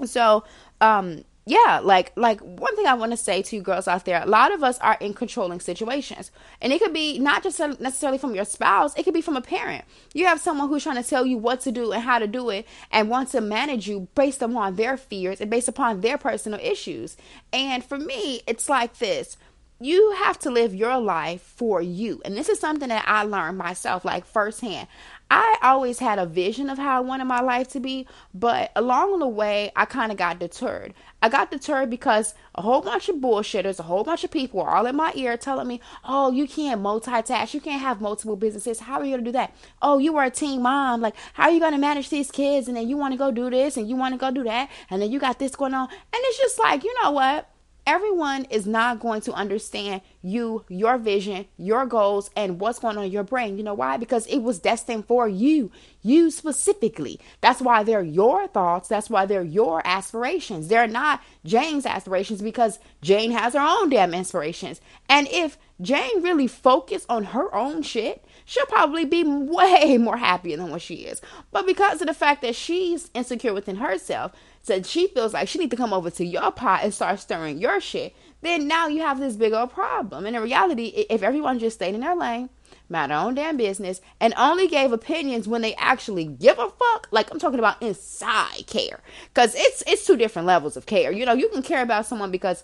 So, 0.05 0.45
um, 0.79 1.25
yeah, 1.45 1.81
like 1.83 2.13
like 2.15 2.39
one 2.39 2.73
thing 2.77 2.87
I 2.87 2.93
want 2.93 3.11
to 3.11 3.17
say 3.17 3.41
to 3.41 3.55
you 3.57 3.61
girls 3.61 3.85
out 3.85 4.05
there, 4.05 4.23
a 4.23 4.25
lot 4.25 4.53
of 4.53 4.63
us 4.63 4.79
are 4.79 4.95
in 5.01 5.13
controlling 5.13 5.59
situations. 5.59 6.31
And 6.61 6.71
it 6.71 6.79
could 6.81 6.93
be 6.93 7.19
not 7.19 7.43
just 7.43 7.59
necessarily 7.59 8.17
from 8.17 8.33
your 8.33 8.45
spouse, 8.45 8.95
it 8.95 9.03
could 9.03 9.13
be 9.13 9.21
from 9.21 9.35
a 9.35 9.41
parent. 9.41 9.83
You 10.13 10.25
have 10.25 10.39
someone 10.39 10.69
who's 10.69 10.83
trying 10.83 11.03
to 11.03 11.09
tell 11.09 11.25
you 11.25 11.37
what 11.37 11.59
to 11.61 11.71
do 11.73 11.91
and 11.91 12.01
how 12.01 12.17
to 12.17 12.27
do 12.27 12.49
it 12.49 12.65
and 12.89 13.09
wants 13.09 13.33
to 13.33 13.41
manage 13.41 13.89
you 13.89 14.07
based 14.15 14.41
upon 14.41 14.77
their 14.77 14.95
fears 14.95 15.41
and 15.41 15.51
based 15.51 15.67
upon 15.67 15.99
their 15.99 16.17
personal 16.17 16.61
issues. 16.61 17.17
And 17.51 17.83
for 17.83 17.97
me, 17.97 18.41
it's 18.47 18.69
like 18.69 18.99
this 18.99 19.35
you 19.83 20.11
have 20.11 20.39
to 20.39 20.49
live 20.49 20.73
your 20.73 20.97
life 20.97 21.41
for 21.41 21.81
you. 21.81 22.21
And 22.23 22.37
this 22.37 22.47
is 22.47 22.59
something 22.59 22.89
that 22.89 23.03
I 23.05 23.23
learned 23.23 23.57
myself, 23.57 24.05
like 24.05 24.25
firsthand. 24.25 24.87
I 25.35 25.57
always 25.63 25.97
had 25.97 26.19
a 26.19 26.27
vision 26.27 26.69
of 26.69 26.77
how 26.77 26.95
I 26.95 26.99
wanted 26.99 27.25
my 27.25 27.41
life 27.41 27.67
to 27.69 27.79
be, 27.79 28.05
but 28.35 28.71
along 28.75 29.17
the 29.17 29.27
way, 29.27 29.71
I 29.75 29.85
kind 29.85 30.11
of 30.11 30.17
got 30.19 30.37
deterred. 30.37 30.93
I 31.23 31.29
got 31.29 31.49
deterred 31.49 31.89
because 31.89 32.35
a 32.53 32.61
whole 32.61 32.81
bunch 32.81 33.09
of 33.09 33.15
bullshitters, 33.15 33.79
a 33.79 33.83
whole 33.83 34.03
bunch 34.03 34.23
of 34.23 34.29
people 34.29 34.59
were 34.59 34.69
all 34.69 34.85
in 34.85 34.95
my 34.95 35.11
ear 35.15 35.35
telling 35.35 35.67
me, 35.67 35.81
oh, 36.05 36.31
you 36.31 36.47
can't 36.47 36.83
multitask. 36.83 37.51
You 37.55 37.61
can't 37.61 37.81
have 37.81 37.99
multiple 37.99 38.35
businesses. 38.35 38.81
How 38.81 38.99
are 38.99 39.05
you 39.05 39.13
going 39.13 39.23
to 39.25 39.31
do 39.31 39.31
that? 39.31 39.55
Oh, 39.81 39.97
you 39.97 40.15
are 40.17 40.25
a 40.25 40.29
teen 40.29 40.61
mom. 40.61 41.01
Like, 41.01 41.15
how 41.33 41.45
are 41.45 41.51
you 41.51 41.59
going 41.59 41.71
to 41.71 41.79
manage 41.79 42.09
these 42.09 42.29
kids? 42.29 42.67
And 42.67 42.77
then 42.77 42.87
you 42.87 42.95
want 42.95 43.13
to 43.13 43.17
go 43.17 43.31
do 43.31 43.49
this 43.49 43.75
and 43.75 43.89
you 43.89 43.95
want 43.95 44.13
to 44.13 44.19
go 44.19 44.29
do 44.29 44.43
that. 44.43 44.69
And 44.91 45.01
then 45.01 45.11
you 45.11 45.19
got 45.19 45.39
this 45.39 45.55
going 45.55 45.73
on. 45.73 45.89
And 45.89 45.99
it's 46.25 46.37
just 46.37 46.59
like, 46.59 46.83
you 46.83 46.93
know 47.01 47.09
what? 47.09 47.49
Everyone 47.85 48.45
is 48.45 48.65
not 48.65 48.99
going 48.99 49.21
to 49.21 49.33
understand 49.33 50.01
you, 50.21 50.63
your 50.69 50.97
vision, 50.97 51.45
your 51.57 51.85
goals, 51.85 52.29
and 52.35 52.59
what's 52.59 52.79
going 52.79 52.97
on 52.97 53.05
in 53.05 53.11
your 53.11 53.23
brain. 53.23 53.57
You 53.57 53.63
know 53.63 53.73
why? 53.73 53.97
Because 53.97 54.25
it 54.27 54.39
was 54.39 54.59
destined 54.59 55.05
for 55.05 55.27
you, 55.27 55.71
you 56.01 56.31
specifically. 56.31 57.19
That's 57.41 57.61
why 57.61 57.83
they're 57.83 58.03
your 58.03 58.47
thoughts. 58.47 58.87
That's 58.87 59.09
why 59.09 59.25
they're 59.25 59.43
your 59.43 59.81
aspirations. 59.85 60.67
They're 60.67 60.87
not 60.87 61.21
Jane's 61.45 61.85
aspirations 61.85 62.41
because 62.41 62.79
Jane 63.01 63.31
has 63.31 63.53
her 63.53 63.59
own 63.59 63.89
damn 63.89 64.13
inspirations. 64.13 64.79
And 65.09 65.27
if 65.29 65.57
Jane 65.81 66.21
really 66.21 66.47
focused 66.47 67.05
on 67.09 67.25
her 67.25 67.53
own 67.53 67.81
shit, 67.81 68.23
she'll 68.45 68.65
probably 68.67 69.05
be 69.05 69.23
way 69.27 69.97
more 69.97 70.17
happier 70.17 70.57
than 70.57 70.69
what 70.69 70.81
she 70.81 70.95
is. 70.95 71.21
But 71.51 71.65
because 71.65 72.01
of 72.01 72.07
the 72.07 72.13
fact 72.13 72.41
that 72.41 72.55
she's 72.55 73.09
insecure 73.13 73.53
within 73.53 73.77
herself, 73.77 74.31
said 74.63 74.85
she 74.85 75.07
feels 75.07 75.33
like 75.33 75.47
she 75.47 75.59
need 75.59 75.69
to 75.69 75.77
come 75.77 75.93
over 75.93 76.09
to 76.09 76.25
your 76.25 76.51
pot 76.51 76.83
and 76.83 76.93
start 76.93 77.19
stirring 77.19 77.59
your 77.59 77.79
shit, 77.79 78.15
then 78.41 78.67
now 78.67 78.87
you 78.87 79.01
have 79.01 79.19
this 79.19 79.35
big 79.35 79.53
old 79.53 79.71
problem. 79.71 80.25
And 80.25 80.35
in 80.35 80.41
reality, 80.41 81.05
if 81.09 81.21
everyone 81.21 81.59
just 81.59 81.75
stayed 81.75 81.93
in 81.93 82.01
their 82.01 82.15
lane, 82.15 82.49
mind 82.89 83.11
their 83.11 83.19
own 83.19 83.35
damn 83.35 83.57
business, 83.57 84.01
and 84.19 84.33
only 84.37 84.67
gave 84.67 84.91
opinions 84.91 85.47
when 85.47 85.61
they 85.61 85.75
actually 85.75 86.25
give 86.25 86.57
a 86.59 86.69
fuck, 86.69 87.07
like 87.11 87.29
I'm 87.31 87.39
talking 87.39 87.59
about 87.59 87.81
inside 87.81 88.65
care, 88.67 89.01
because 89.33 89.53
it's 89.55 89.83
it's 89.85 90.05
two 90.05 90.17
different 90.17 90.47
levels 90.47 90.77
of 90.77 90.85
care. 90.85 91.11
You 91.11 91.25
know, 91.25 91.33
you 91.33 91.49
can 91.49 91.61
care 91.61 91.83
about 91.83 92.05
someone 92.05 92.31
because 92.31 92.63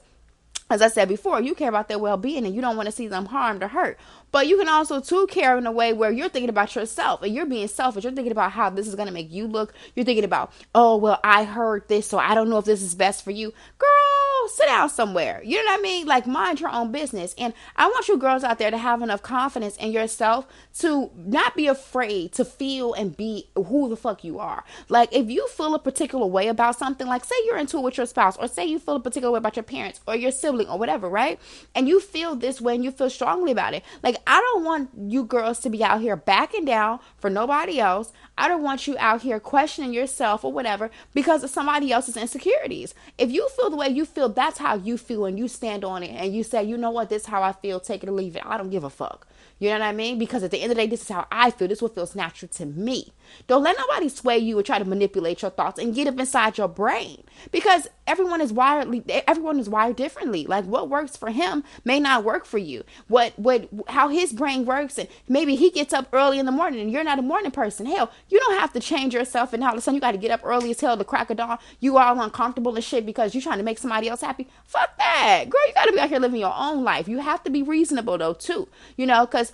as 0.69 0.81
I 0.81 0.87
said 0.87 1.07
before, 1.07 1.41
you 1.41 1.55
care 1.55 1.69
about 1.69 1.87
their 1.87 1.99
well 1.99 2.17
being 2.17 2.45
and 2.45 2.53
you 2.53 2.61
don't 2.61 2.77
want 2.77 2.87
to 2.87 2.91
see 2.91 3.07
them 3.07 3.25
harmed 3.25 3.63
or 3.63 3.67
hurt. 3.67 3.99
But 4.31 4.47
you 4.47 4.57
can 4.57 4.69
also 4.69 5.01
too 5.01 5.27
care 5.27 5.57
in 5.57 5.65
a 5.65 5.71
way 5.71 5.93
where 5.93 6.11
you're 6.11 6.29
thinking 6.29 6.49
about 6.49 6.75
yourself 6.75 7.23
and 7.23 7.33
you're 7.33 7.45
being 7.45 7.67
selfish. 7.67 8.03
You're 8.03 8.13
thinking 8.13 8.31
about 8.31 8.51
how 8.51 8.69
this 8.69 8.87
is 8.87 8.95
gonna 8.95 9.11
make 9.11 9.31
you 9.31 9.47
look. 9.47 9.73
You're 9.95 10.05
thinking 10.05 10.23
about, 10.23 10.51
oh 10.75 10.97
well, 10.97 11.19
I 11.23 11.43
heard 11.43 11.87
this, 11.87 12.07
so 12.07 12.19
I 12.19 12.35
don't 12.35 12.49
know 12.49 12.59
if 12.59 12.65
this 12.65 12.81
is 12.81 12.93
best 12.93 13.23
for 13.23 13.31
you. 13.31 13.53
Girl, 13.77 14.28
Oh, 14.41 14.49
sit 14.53 14.67
down 14.67 14.89
somewhere. 14.89 15.41
You 15.43 15.57
know 15.57 15.73
what 15.73 15.79
I 15.79 15.81
mean? 15.81 16.07
Like 16.07 16.25
mind 16.25 16.61
your 16.61 16.69
own 16.69 16.93
business. 16.93 17.35
And 17.37 17.53
I 17.75 17.87
want 17.87 18.07
you 18.07 18.17
girls 18.17 18.45
out 18.45 18.57
there 18.57 18.71
to 18.71 18.77
have 18.77 19.01
enough 19.01 19.21
confidence 19.21 19.75
in 19.75 19.91
yourself 19.91 20.47
to 20.79 21.11
not 21.17 21.57
be 21.57 21.67
afraid 21.67 22.31
to 22.33 22.45
feel 22.45 22.93
and 22.93 23.17
be 23.17 23.49
who 23.53 23.89
the 23.89 23.97
fuck 23.97 24.23
you 24.23 24.39
are. 24.39 24.63
Like 24.87 25.13
if 25.13 25.29
you 25.29 25.45
feel 25.49 25.75
a 25.75 25.79
particular 25.79 26.25
way 26.25 26.47
about 26.47 26.77
something, 26.77 27.05
like 27.05 27.25
say 27.25 27.35
you're 27.45 27.57
into 27.57 27.79
it 27.79 27.83
with 27.83 27.97
your 27.97 28.05
spouse, 28.05 28.37
or 28.37 28.47
say 28.47 28.65
you 28.65 28.79
feel 28.79 28.95
a 28.95 29.01
particular 29.01 29.33
way 29.33 29.39
about 29.39 29.57
your 29.57 29.63
parents 29.63 29.99
or 30.07 30.15
your 30.15 30.31
sibling 30.31 30.69
or 30.69 30.79
whatever, 30.79 31.09
right? 31.09 31.37
And 31.75 31.89
you 31.89 31.99
feel 31.99 32.37
this 32.37 32.61
way 32.61 32.75
and 32.75 32.83
you 32.83 32.91
feel 32.91 33.09
strongly 33.09 33.51
about 33.51 33.73
it. 33.73 33.83
Like 34.01 34.21
I 34.25 34.39
don't 34.39 34.63
want 34.63 34.91
you 34.97 35.25
girls 35.25 35.59
to 35.59 35.69
be 35.69 35.83
out 35.83 35.99
here 35.99 36.15
backing 36.15 36.63
down 36.63 37.01
for 37.17 37.29
nobody 37.29 37.81
else. 37.81 38.13
I 38.37 38.47
don't 38.47 38.63
want 38.63 38.87
you 38.87 38.95
out 38.99 39.21
here 39.23 39.37
questioning 39.41 39.91
yourself 39.91 40.45
or 40.45 40.53
whatever 40.53 40.89
because 41.13 41.43
of 41.43 41.49
somebody 41.49 41.91
else's 41.91 42.15
insecurities. 42.15 42.95
If 43.17 43.31
you 43.31 43.49
feel 43.49 43.69
the 43.69 43.75
way 43.75 43.89
you 43.89 44.05
feel, 44.05 44.28
that's 44.29 44.57
how 44.59 44.75
you 44.75 44.97
feel, 44.97 45.25
and 45.25 45.37
you 45.37 45.47
stand 45.47 45.83
on 45.83 46.03
it 46.03 46.11
and 46.11 46.33
you 46.33 46.43
say, 46.43 46.63
you 46.63 46.77
know 46.77 46.91
what, 46.91 47.09
this 47.09 47.23
is 47.23 47.27
how 47.27 47.43
I 47.43 47.51
feel, 47.51 47.79
take 47.79 48.03
it 48.03 48.09
or 48.09 48.13
leave 48.13 48.35
it. 48.35 48.43
I 48.45 48.57
don't 48.57 48.69
give 48.69 48.83
a 48.83 48.89
fuck. 48.89 49.27
You 49.59 49.69
know 49.69 49.79
what 49.79 49.81
I 49.83 49.91
mean? 49.91 50.17
Because 50.17 50.43
at 50.43 50.51
the 50.51 50.61
end 50.61 50.71
of 50.71 50.77
the 50.77 50.83
day, 50.83 50.87
this 50.87 51.01
is 51.01 51.09
how 51.09 51.27
I 51.31 51.51
feel. 51.51 51.67
This 51.67 51.79
is 51.79 51.81
what 51.81 51.95
feels 51.95 52.15
natural 52.15 52.49
to 52.53 52.65
me. 52.65 53.11
Don't 53.47 53.63
let 53.63 53.77
nobody 53.77 54.09
sway 54.09 54.37
you 54.37 54.57
or 54.57 54.63
try 54.63 54.79
to 54.79 54.85
manipulate 54.85 55.41
your 55.41 55.51
thoughts 55.51 55.79
and 55.79 55.95
get 55.95 56.07
up 56.07 56.19
inside 56.19 56.57
your 56.57 56.67
brain. 56.67 57.23
Because 57.51 57.87
everyone 58.07 58.41
is 58.41 58.51
wired 58.51 59.09
everyone 59.27 59.59
is 59.59 59.69
wired 59.69 59.95
differently. 59.95 60.45
Like 60.45 60.65
what 60.65 60.89
works 60.89 61.15
for 61.15 61.29
him 61.29 61.63
may 61.85 61.99
not 61.99 62.23
work 62.23 62.45
for 62.45 62.57
you. 62.57 62.83
What 63.07 63.37
what 63.37 63.69
how 63.87 64.09
his 64.09 64.33
brain 64.33 64.65
works 64.65 64.97
and 64.97 65.07
maybe 65.27 65.55
he 65.55 65.69
gets 65.69 65.93
up 65.93 66.07
early 66.11 66.39
in 66.39 66.45
the 66.45 66.51
morning 66.51 66.79
and 66.79 66.91
you're 66.91 67.03
not 67.03 67.19
a 67.19 67.23
morning 67.23 67.51
person. 67.51 67.85
Hell, 67.85 68.11
you 68.29 68.39
don't 68.39 68.59
have 68.59 68.73
to 68.73 68.79
change 68.79 69.13
yourself 69.13 69.53
and 69.53 69.63
all 69.63 69.71
of 69.71 69.77
a 69.77 69.81
sudden 69.81 69.95
you 69.95 70.01
got 70.01 70.11
to 70.11 70.17
get 70.17 70.31
up 70.31 70.41
early 70.43 70.71
as 70.71 70.81
hell 70.81 70.97
to 70.97 71.03
crack 71.03 71.29
a 71.29 71.35
dawn. 71.35 71.59
You 71.79 71.97
all 71.97 72.19
uncomfortable 72.19 72.75
and 72.75 72.83
shit 72.83 73.05
because 73.05 73.33
you're 73.33 73.43
trying 73.43 73.59
to 73.59 73.63
make 73.63 73.77
somebody 73.77 74.09
else 74.09 74.21
happy. 74.21 74.47
Fuck 74.63 74.97
that. 74.97 75.45
Girl, 75.49 75.67
you 75.67 75.73
got 75.73 75.85
to 75.85 75.93
be 75.93 75.99
out 75.99 76.09
here 76.09 76.19
living 76.19 76.39
your 76.39 76.55
own 76.55 76.83
life. 76.83 77.07
You 77.07 77.19
have 77.19 77.43
to 77.43 77.49
be 77.49 77.63
reasonable 77.63 78.17
though 78.17 78.33
too. 78.33 78.67
You 78.97 79.05
know, 79.05 79.25
cuz 79.27 79.53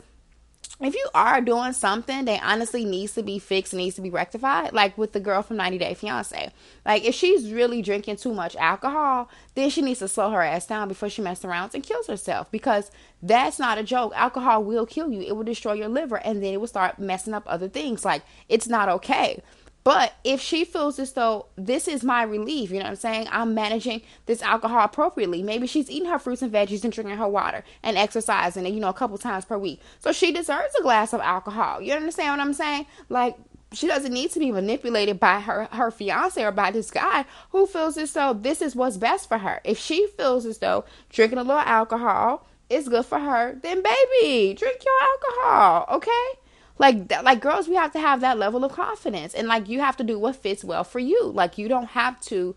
if 0.81 0.93
you 0.93 1.07
are 1.15 1.39
doing 1.39 1.71
something 1.71 2.25
that 2.25 2.41
honestly 2.43 2.83
needs 2.83 3.13
to 3.13 3.23
be 3.23 3.39
fixed, 3.39 3.73
needs 3.73 3.95
to 3.95 4.01
be 4.01 4.09
rectified, 4.09 4.73
like 4.73 4.97
with 4.97 5.13
the 5.13 5.21
girl 5.21 5.41
from 5.41 5.55
90 5.55 5.77
Day 5.77 5.93
Fiance, 5.93 6.51
like 6.85 7.05
if 7.05 7.15
she's 7.15 7.51
really 7.51 7.81
drinking 7.81 8.17
too 8.17 8.33
much 8.33 8.55
alcohol, 8.57 9.29
then 9.55 9.69
she 9.69 9.81
needs 9.81 9.99
to 9.99 10.07
slow 10.09 10.31
her 10.31 10.41
ass 10.41 10.67
down 10.67 10.89
before 10.89 11.09
she 11.09 11.21
messes 11.21 11.45
around 11.45 11.73
and 11.73 11.83
kills 11.83 12.07
herself 12.07 12.51
because 12.51 12.91
that's 13.23 13.57
not 13.57 13.77
a 13.77 13.83
joke. 13.83 14.11
Alcohol 14.15 14.63
will 14.63 14.85
kill 14.85 15.11
you, 15.11 15.21
it 15.21 15.35
will 15.35 15.43
destroy 15.43 15.73
your 15.73 15.87
liver, 15.87 16.17
and 16.17 16.43
then 16.43 16.53
it 16.53 16.59
will 16.59 16.67
start 16.67 16.99
messing 16.99 17.33
up 17.33 17.43
other 17.47 17.69
things. 17.69 18.03
Like 18.03 18.23
it's 18.49 18.67
not 18.67 18.89
okay. 18.89 19.41
But 19.85 20.15
if 20.23 20.41
she 20.41 20.65
feels 20.65 20.97
as 20.97 21.13
though 21.13 21.45
this 21.55 21.87
is 21.87 22.03
my 22.03 22.23
relief, 22.23 22.71
you 22.71 22.79
know 22.79 22.85
what 22.85 22.89
I'm 22.89 22.95
saying? 22.95 23.27
I'm 23.29 23.53
managing 23.53 24.01
this 24.25 24.41
alcohol 24.41 24.83
appropriately. 24.83 25.43
Maybe 25.43 25.67
she's 25.67 25.91
eating 25.91 26.09
her 26.09 26.17
fruits 26.17 26.41
and 26.41 26.51
veggies 26.51 26.83
and 26.83 26.91
drinking 26.91 27.17
her 27.17 27.27
water 27.27 27.63
and 27.83 27.95
exercising, 27.95 28.65
you 28.65 28.79
know, 28.79 28.89
a 28.89 28.93
couple 28.93 29.19
times 29.19 29.45
per 29.45 29.59
week. 29.59 29.79
So 29.99 30.11
she 30.11 30.31
deserves 30.31 30.73
a 30.79 30.81
glass 30.81 31.13
of 31.13 31.21
alcohol. 31.21 31.83
You 31.83 31.93
understand 31.93 32.31
what 32.35 32.43
I'm 32.43 32.53
saying? 32.53 32.87
Like, 33.09 33.37
she 33.73 33.85
doesn't 33.85 34.11
need 34.11 34.31
to 34.31 34.39
be 34.39 34.51
manipulated 34.51 35.19
by 35.19 35.39
her 35.41 35.65
her 35.71 35.91
fiance 35.91 36.43
or 36.43 36.51
by 36.51 36.71
this 36.71 36.89
guy 36.89 37.25
who 37.51 37.67
feels 37.67 37.95
as 37.95 38.11
though 38.13 38.33
this 38.33 38.63
is 38.63 38.75
what's 38.75 38.97
best 38.97 39.29
for 39.29 39.37
her. 39.37 39.61
If 39.63 39.77
she 39.77 40.07
feels 40.17 40.47
as 40.47 40.57
though 40.57 40.85
drinking 41.09 41.37
a 41.37 41.43
little 41.43 41.59
alcohol 41.61 42.47
is 42.71 42.89
good 42.89 43.05
for 43.05 43.19
her, 43.19 43.55
then 43.61 43.83
baby, 43.83 44.55
drink 44.55 44.79
your 44.83 44.95
alcohol, 45.01 45.95
okay? 45.97 46.39
Like 46.77 47.11
like 47.23 47.39
girls 47.39 47.67
we 47.67 47.75
have 47.75 47.93
to 47.93 47.99
have 47.99 48.21
that 48.21 48.37
level 48.37 48.63
of 48.63 48.71
confidence. 48.73 49.33
And 49.33 49.47
like 49.47 49.69
you 49.69 49.79
have 49.79 49.97
to 49.97 50.03
do 50.03 50.19
what 50.19 50.35
fits 50.35 50.63
well 50.63 50.83
for 50.83 50.99
you. 50.99 51.23
Like 51.23 51.57
you 51.57 51.67
don't 51.67 51.87
have 51.87 52.19
to 52.21 52.55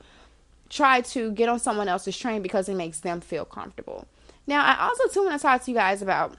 try 0.68 1.00
to 1.00 1.30
get 1.32 1.48
on 1.48 1.58
someone 1.58 1.88
else's 1.88 2.16
train 2.16 2.42
because 2.42 2.68
it 2.68 2.74
makes 2.74 3.00
them 3.00 3.20
feel 3.20 3.44
comfortable. 3.44 4.06
Now 4.46 4.64
i 4.64 4.88
also 4.88 5.08
too 5.08 5.24
want 5.24 5.38
to 5.38 5.42
talk 5.42 5.64
to 5.64 5.70
you 5.70 5.76
guys 5.76 6.02
about 6.02 6.34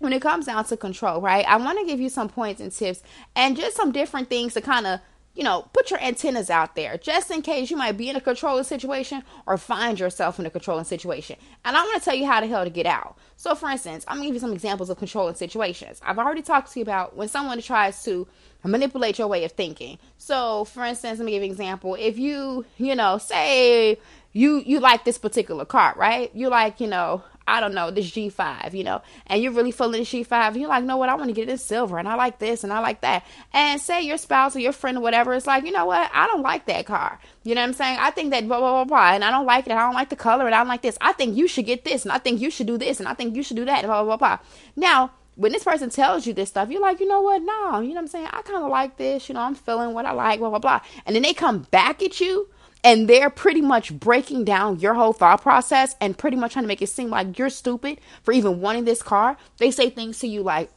when 0.00 0.12
it 0.12 0.22
comes 0.22 0.46
down 0.46 0.64
to 0.64 0.76
control 0.76 1.20
right? 1.20 1.44
I 1.46 1.56
want 1.56 1.78
to 1.78 1.86
give 1.86 2.00
you 2.00 2.08
some 2.08 2.28
points 2.28 2.60
and 2.60 2.70
tips 2.70 3.02
and 3.34 3.56
just 3.56 3.76
some 3.76 3.92
different 3.92 4.28
things 4.28 4.54
to 4.54 4.60
kind 4.60 4.86
of 4.86 5.00
you 5.38 5.44
know, 5.44 5.68
put 5.72 5.88
your 5.92 6.02
antennas 6.02 6.50
out 6.50 6.74
there 6.74 6.98
just 6.98 7.30
in 7.30 7.42
case 7.42 7.70
you 7.70 7.76
might 7.76 7.96
be 7.96 8.10
in 8.10 8.16
a 8.16 8.20
controlling 8.20 8.64
situation 8.64 9.22
or 9.46 9.56
find 9.56 10.00
yourself 10.00 10.40
in 10.40 10.46
a 10.46 10.50
controlling 10.50 10.84
situation. 10.84 11.36
And 11.64 11.76
I 11.76 11.82
want 11.84 12.02
to 12.02 12.04
tell 12.04 12.16
you 12.16 12.26
how 12.26 12.40
the 12.40 12.48
hell 12.48 12.64
to 12.64 12.70
get 12.70 12.86
out. 12.86 13.16
So, 13.36 13.54
for 13.54 13.70
instance, 13.70 14.04
I'm 14.08 14.16
going 14.16 14.24
to 14.24 14.28
give 14.30 14.34
you 14.34 14.40
some 14.40 14.52
examples 14.52 14.90
of 14.90 14.98
controlling 14.98 15.36
situations. 15.36 16.00
I've 16.04 16.18
already 16.18 16.42
talked 16.42 16.72
to 16.72 16.80
you 16.80 16.82
about 16.82 17.16
when 17.16 17.28
someone 17.28 17.62
tries 17.62 18.02
to 18.02 18.26
manipulate 18.64 19.20
your 19.20 19.28
way 19.28 19.44
of 19.44 19.52
thinking. 19.52 20.00
So, 20.16 20.64
for 20.64 20.84
instance, 20.84 21.20
let 21.20 21.24
me 21.24 21.30
give 21.30 21.44
an 21.44 21.50
example. 21.50 21.94
If 21.94 22.18
you, 22.18 22.66
you 22.76 22.96
know, 22.96 23.18
say 23.18 24.00
you 24.32 24.64
you 24.66 24.80
like 24.80 25.04
this 25.04 25.18
particular 25.18 25.64
car, 25.64 25.94
right? 25.96 26.34
You 26.34 26.48
like, 26.48 26.80
you 26.80 26.88
know, 26.88 27.22
I 27.48 27.60
don't 27.60 27.74
know, 27.74 27.90
this 27.90 28.10
G5, 28.10 28.74
you 28.74 28.84
know, 28.84 29.00
and 29.26 29.42
you're 29.42 29.52
really 29.52 29.72
feeling 29.72 30.02
the 30.02 30.06
G5, 30.06 30.48
and 30.48 30.56
you're 30.56 30.68
like, 30.68 30.84
know 30.84 30.96
what, 30.96 31.08
I 31.08 31.14
want 31.14 31.28
to 31.28 31.34
get 31.34 31.48
in 31.48 31.58
silver, 31.58 31.98
and 31.98 32.06
I 32.06 32.14
like 32.14 32.38
this, 32.38 32.62
and 32.62 32.72
I 32.72 32.80
like 32.80 33.00
that. 33.00 33.24
And 33.52 33.80
say 33.80 34.02
your 34.02 34.18
spouse 34.18 34.54
or 34.54 34.60
your 34.60 34.72
friend 34.72 34.98
or 34.98 35.00
whatever 35.00 35.32
is 35.32 35.46
like, 35.46 35.64
you 35.64 35.72
know 35.72 35.86
what, 35.86 36.10
I 36.12 36.26
don't 36.26 36.42
like 36.42 36.66
that 36.66 36.86
car. 36.86 37.18
You 37.44 37.54
know 37.54 37.62
what 37.62 37.68
I'm 37.68 37.74
saying? 37.74 37.98
I 38.00 38.10
think 38.10 38.30
that 38.32 38.46
blah, 38.46 38.58
blah, 38.58 38.84
blah, 38.84 38.84
blah, 38.84 39.14
and 39.14 39.24
I 39.24 39.30
don't 39.30 39.46
like 39.46 39.66
it, 39.66 39.72
I 39.72 39.80
don't 39.80 39.94
like 39.94 40.10
the 40.10 40.16
color, 40.16 40.46
and 40.46 40.54
I 40.54 40.58
don't 40.58 40.68
like 40.68 40.82
this. 40.82 40.98
I 41.00 41.12
think 41.12 41.36
you 41.36 41.48
should 41.48 41.66
get 41.66 41.84
this, 41.84 42.04
and 42.04 42.12
I 42.12 42.18
think 42.18 42.40
you 42.40 42.50
should 42.50 42.66
do 42.66 42.76
this, 42.76 43.00
and 43.00 43.08
I 43.08 43.14
think 43.14 43.34
you 43.34 43.42
should 43.42 43.56
do 43.56 43.64
that, 43.64 43.84
blah, 43.84 44.04
blah, 44.04 44.16
blah, 44.16 44.36
blah. 44.36 44.44
Now, 44.76 45.12
when 45.38 45.52
this 45.52 45.62
person 45.62 45.88
tells 45.88 46.26
you 46.26 46.34
this 46.34 46.48
stuff, 46.48 46.68
you're 46.68 46.82
like, 46.82 46.98
you 46.98 47.06
know 47.06 47.22
what? 47.22 47.40
No, 47.40 47.78
you 47.78 47.90
know 47.90 47.94
what 47.94 48.00
I'm 48.00 48.06
saying? 48.08 48.26
I 48.26 48.42
kind 48.42 48.62
of 48.62 48.68
like 48.70 48.96
this. 48.96 49.28
You 49.28 49.36
know, 49.36 49.42
I'm 49.42 49.54
feeling 49.54 49.94
what 49.94 50.04
I 50.04 50.10
like, 50.10 50.40
blah, 50.40 50.50
blah, 50.50 50.58
blah. 50.58 50.80
And 51.06 51.14
then 51.14 51.22
they 51.22 51.32
come 51.32 51.60
back 51.70 52.02
at 52.02 52.20
you 52.20 52.48
and 52.84 53.08
they're 53.08 53.30
pretty 53.30 53.60
much 53.60 53.92
breaking 53.98 54.44
down 54.44 54.80
your 54.80 54.94
whole 54.94 55.12
thought 55.12 55.42
process 55.42 55.96
and 56.00 56.16
pretty 56.16 56.36
much 56.36 56.52
trying 56.52 56.64
to 56.64 56.68
make 56.68 56.82
it 56.82 56.88
seem 56.88 57.10
like 57.10 57.38
you're 57.38 57.50
stupid 57.50 57.98
for 58.22 58.32
even 58.32 58.60
wanting 58.60 58.84
this 58.84 59.02
car. 59.02 59.36
They 59.58 59.70
say 59.70 59.90
things 59.90 60.18
to 60.20 60.28
you 60.28 60.42
like, 60.42 60.70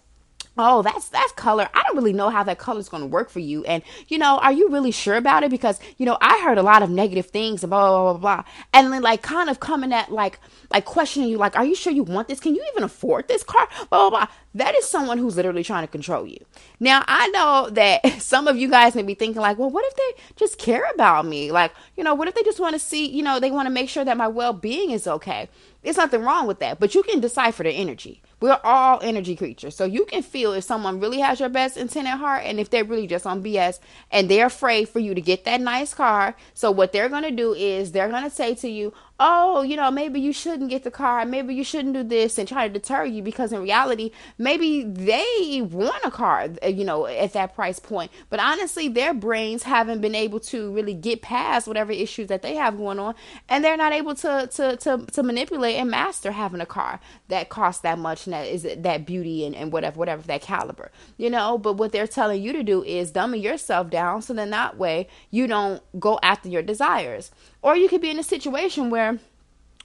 oh 0.57 0.81
that's 0.81 1.09
that's 1.09 1.31
color 1.33 1.67
i 1.73 1.83
don't 1.83 1.95
really 1.95 2.13
know 2.13 2.29
how 2.29 2.43
that 2.43 2.57
color 2.57 2.79
is 2.79 2.89
going 2.89 3.01
to 3.01 3.07
work 3.07 3.29
for 3.29 3.39
you 3.39 3.63
and 3.65 3.83
you 4.07 4.17
know 4.17 4.37
are 4.39 4.51
you 4.51 4.69
really 4.69 4.91
sure 4.91 5.15
about 5.15 5.43
it 5.43 5.51
because 5.51 5.79
you 5.97 6.05
know 6.05 6.17
i 6.21 6.39
heard 6.39 6.57
a 6.57 6.63
lot 6.63 6.83
of 6.83 6.89
negative 6.89 7.25
things 7.27 7.63
and 7.63 7.69
blah 7.69 7.87
blah 7.89 8.13
blah 8.13 8.35
blah 8.35 8.51
and 8.73 8.91
then 8.91 9.01
like 9.01 9.21
kind 9.21 9.49
of 9.49 9.59
coming 9.59 9.93
at 9.93 10.11
like 10.11 10.39
like 10.71 10.85
questioning 10.85 11.29
you 11.29 11.37
like 11.37 11.55
are 11.55 11.65
you 11.65 11.75
sure 11.75 11.93
you 11.93 12.03
want 12.03 12.27
this 12.27 12.39
can 12.39 12.55
you 12.55 12.65
even 12.71 12.83
afford 12.83 13.27
this 13.27 13.43
car 13.43 13.67
blah 13.89 14.09
blah 14.09 14.09
blah 14.09 14.27
that 14.53 14.75
is 14.75 14.87
someone 14.87 15.17
who's 15.17 15.37
literally 15.37 15.63
trying 15.63 15.83
to 15.83 15.91
control 15.91 16.27
you. 16.27 16.43
Now, 16.79 17.03
I 17.07 17.27
know 17.29 17.69
that 17.71 18.05
some 18.21 18.47
of 18.47 18.57
you 18.57 18.69
guys 18.69 18.95
may 18.95 19.03
be 19.03 19.13
thinking, 19.13 19.41
like, 19.41 19.57
well, 19.57 19.69
what 19.69 19.85
if 19.85 19.95
they 19.95 20.23
just 20.35 20.57
care 20.57 20.83
about 20.93 21.25
me? 21.25 21.51
Like, 21.51 21.71
you 21.95 22.03
know, 22.03 22.15
what 22.15 22.27
if 22.27 22.35
they 22.35 22.43
just 22.43 22.59
want 22.59 22.73
to 22.73 22.79
see, 22.79 23.07
you 23.07 23.23
know, 23.23 23.39
they 23.39 23.51
want 23.51 23.67
to 23.67 23.71
make 23.71 23.89
sure 23.89 24.03
that 24.03 24.17
my 24.17 24.27
well 24.27 24.53
being 24.53 24.91
is 24.91 25.07
okay? 25.07 25.47
There's 25.83 25.97
nothing 25.97 26.21
wrong 26.21 26.47
with 26.47 26.59
that, 26.59 26.79
but 26.79 26.93
you 26.93 27.03
can 27.03 27.19
decipher 27.19 27.63
the 27.63 27.71
energy. 27.71 28.21
We're 28.41 28.59
all 28.63 28.99
energy 29.03 29.35
creatures. 29.35 29.75
So 29.75 29.85
you 29.85 30.05
can 30.05 30.23
feel 30.23 30.53
if 30.53 30.63
someone 30.63 30.99
really 30.99 31.19
has 31.19 31.39
your 31.39 31.49
best 31.49 31.77
intent 31.77 32.07
at 32.07 32.17
heart 32.17 32.43
and 32.43 32.59
if 32.59 32.69
they're 32.69 32.83
really 32.83 33.07
just 33.07 33.27
on 33.27 33.43
BS 33.43 33.79
and 34.11 34.29
they're 34.29 34.47
afraid 34.47 34.89
for 34.89 34.99
you 34.99 35.13
to 35.13 35.21
get 35.21 35.45
that 35.45 35.61
nice 35.61 35.93
car. 35.93 36.35
So 36.53 36.71
what 36.71 36.91
they're 36.91 37.09
going 37.09 37.23
to 37.23 37.31
do 37.31 37.53
is 37.53 37.91
they're 37.91 38.09
going 38.09 38.23
to 38.23 38.31
say 38.31 38.55
to 38.55 38.67
you, 38.67 38.93
oh, 39.23 39.61
you 39.61 39.75
know, 39.75 39.91
maybe 39.91 40.19
you 40.19 40.33
shouldn't 40.33 40.71
get 40.71 40.83
the 40.83 40.89
car, 40.89 41.25
maybe 41.27 41.53
you 41.53 41.63
shouldn't 41.63 41.93
do 41.93 42.03
this, 42.03 42.39
and 42.39 42.47
try 42.47 42.67
to 42.67 42.73
deter 42.73 43.05
you 43.05 43.21
because 43.21 43.53
in 43.53 43.61
reality, 43.61 44.11
maybe 44.39 44.83
they 44.83 45.61
want 45.61 46.03
a 46.03 46.09
car, 46.09 46.49
uh, 46.63 46.67
you 46.67 46.83
know, 46.83 47.05
at 47.05 47.31
that 47.33 47.53
price 47.53 47.77
point. 47.77 48.11
But 48.31 48.39
honestly, 48.39 48.87
their 48.87 49.13
brains 49.13 49.61
haven't 49.61 50.01
been 50.01 50.15
able 50.15 50.39
to 50.39 50.71
really 50.71 50.95
get 50.95 51.21
past 51.21 51.67
whatever 51.67 51.91
issues 51.91 52.29
that 52.29 52.41
they 52.41 52.55
have 52.55 52.77
going 52.77 52.97
on, 52.97 53.13
and 53.47 53.63
they're 53.63 53.77
not 53.77 53.93
able 53.93 54.15
to 54.15 54.49
to 54.53 54.75
to, 54.77 55.05
to 55.05 55.23
manipulate 55.23 55.75
and 55.75 55.91
master 55.91 56.31
having 56.31 56.59
a 56.59 56.65
car 56.65 56.99
that 57.27 57.49
costs 57.49 57.81
that 57.81 57.99
much 57.99 58.25
and 58.31 58.45
that 58.45 58.51
is 58.51 58.67
that 58.83 59.05
beauty 59.05 59.45
and, 59.45 59.55
and 59.55 59.71
whatever, 59.71 59.99
whatever 59.99 60.21
that 60.23 60.41
caliber, 60.41 60.91
you 61.17 61.29
know. 61.29 61.57
But 61.57 61.73
what 61.73 61.91
they're 61.91 62.07
telling 62.07 62.41
you 62.41 62.53
to 62.53 62.63
do 62.63 62.83
is 62.83 63.11
dummy 63.11 63.39
yourself 63.39 63.89
down 63.89 64.21
so 64.21 64.33
then 64.33 64.49
that 64.51 64.77
way 64.77 65.07
you 65.29 65.47
don't 65.47 65.81
go 65.99 66.19
after 66.23 66.49
your 66.49 66.61
desires. 66.61 67.31
Or 67.61 67.75
you 67.75 67.89
could 67.89 68.01
be 68.01 68.09
in 68.09 68.19
a 68.19 68.23
situation 68.23 68.89
where 68.89 69.19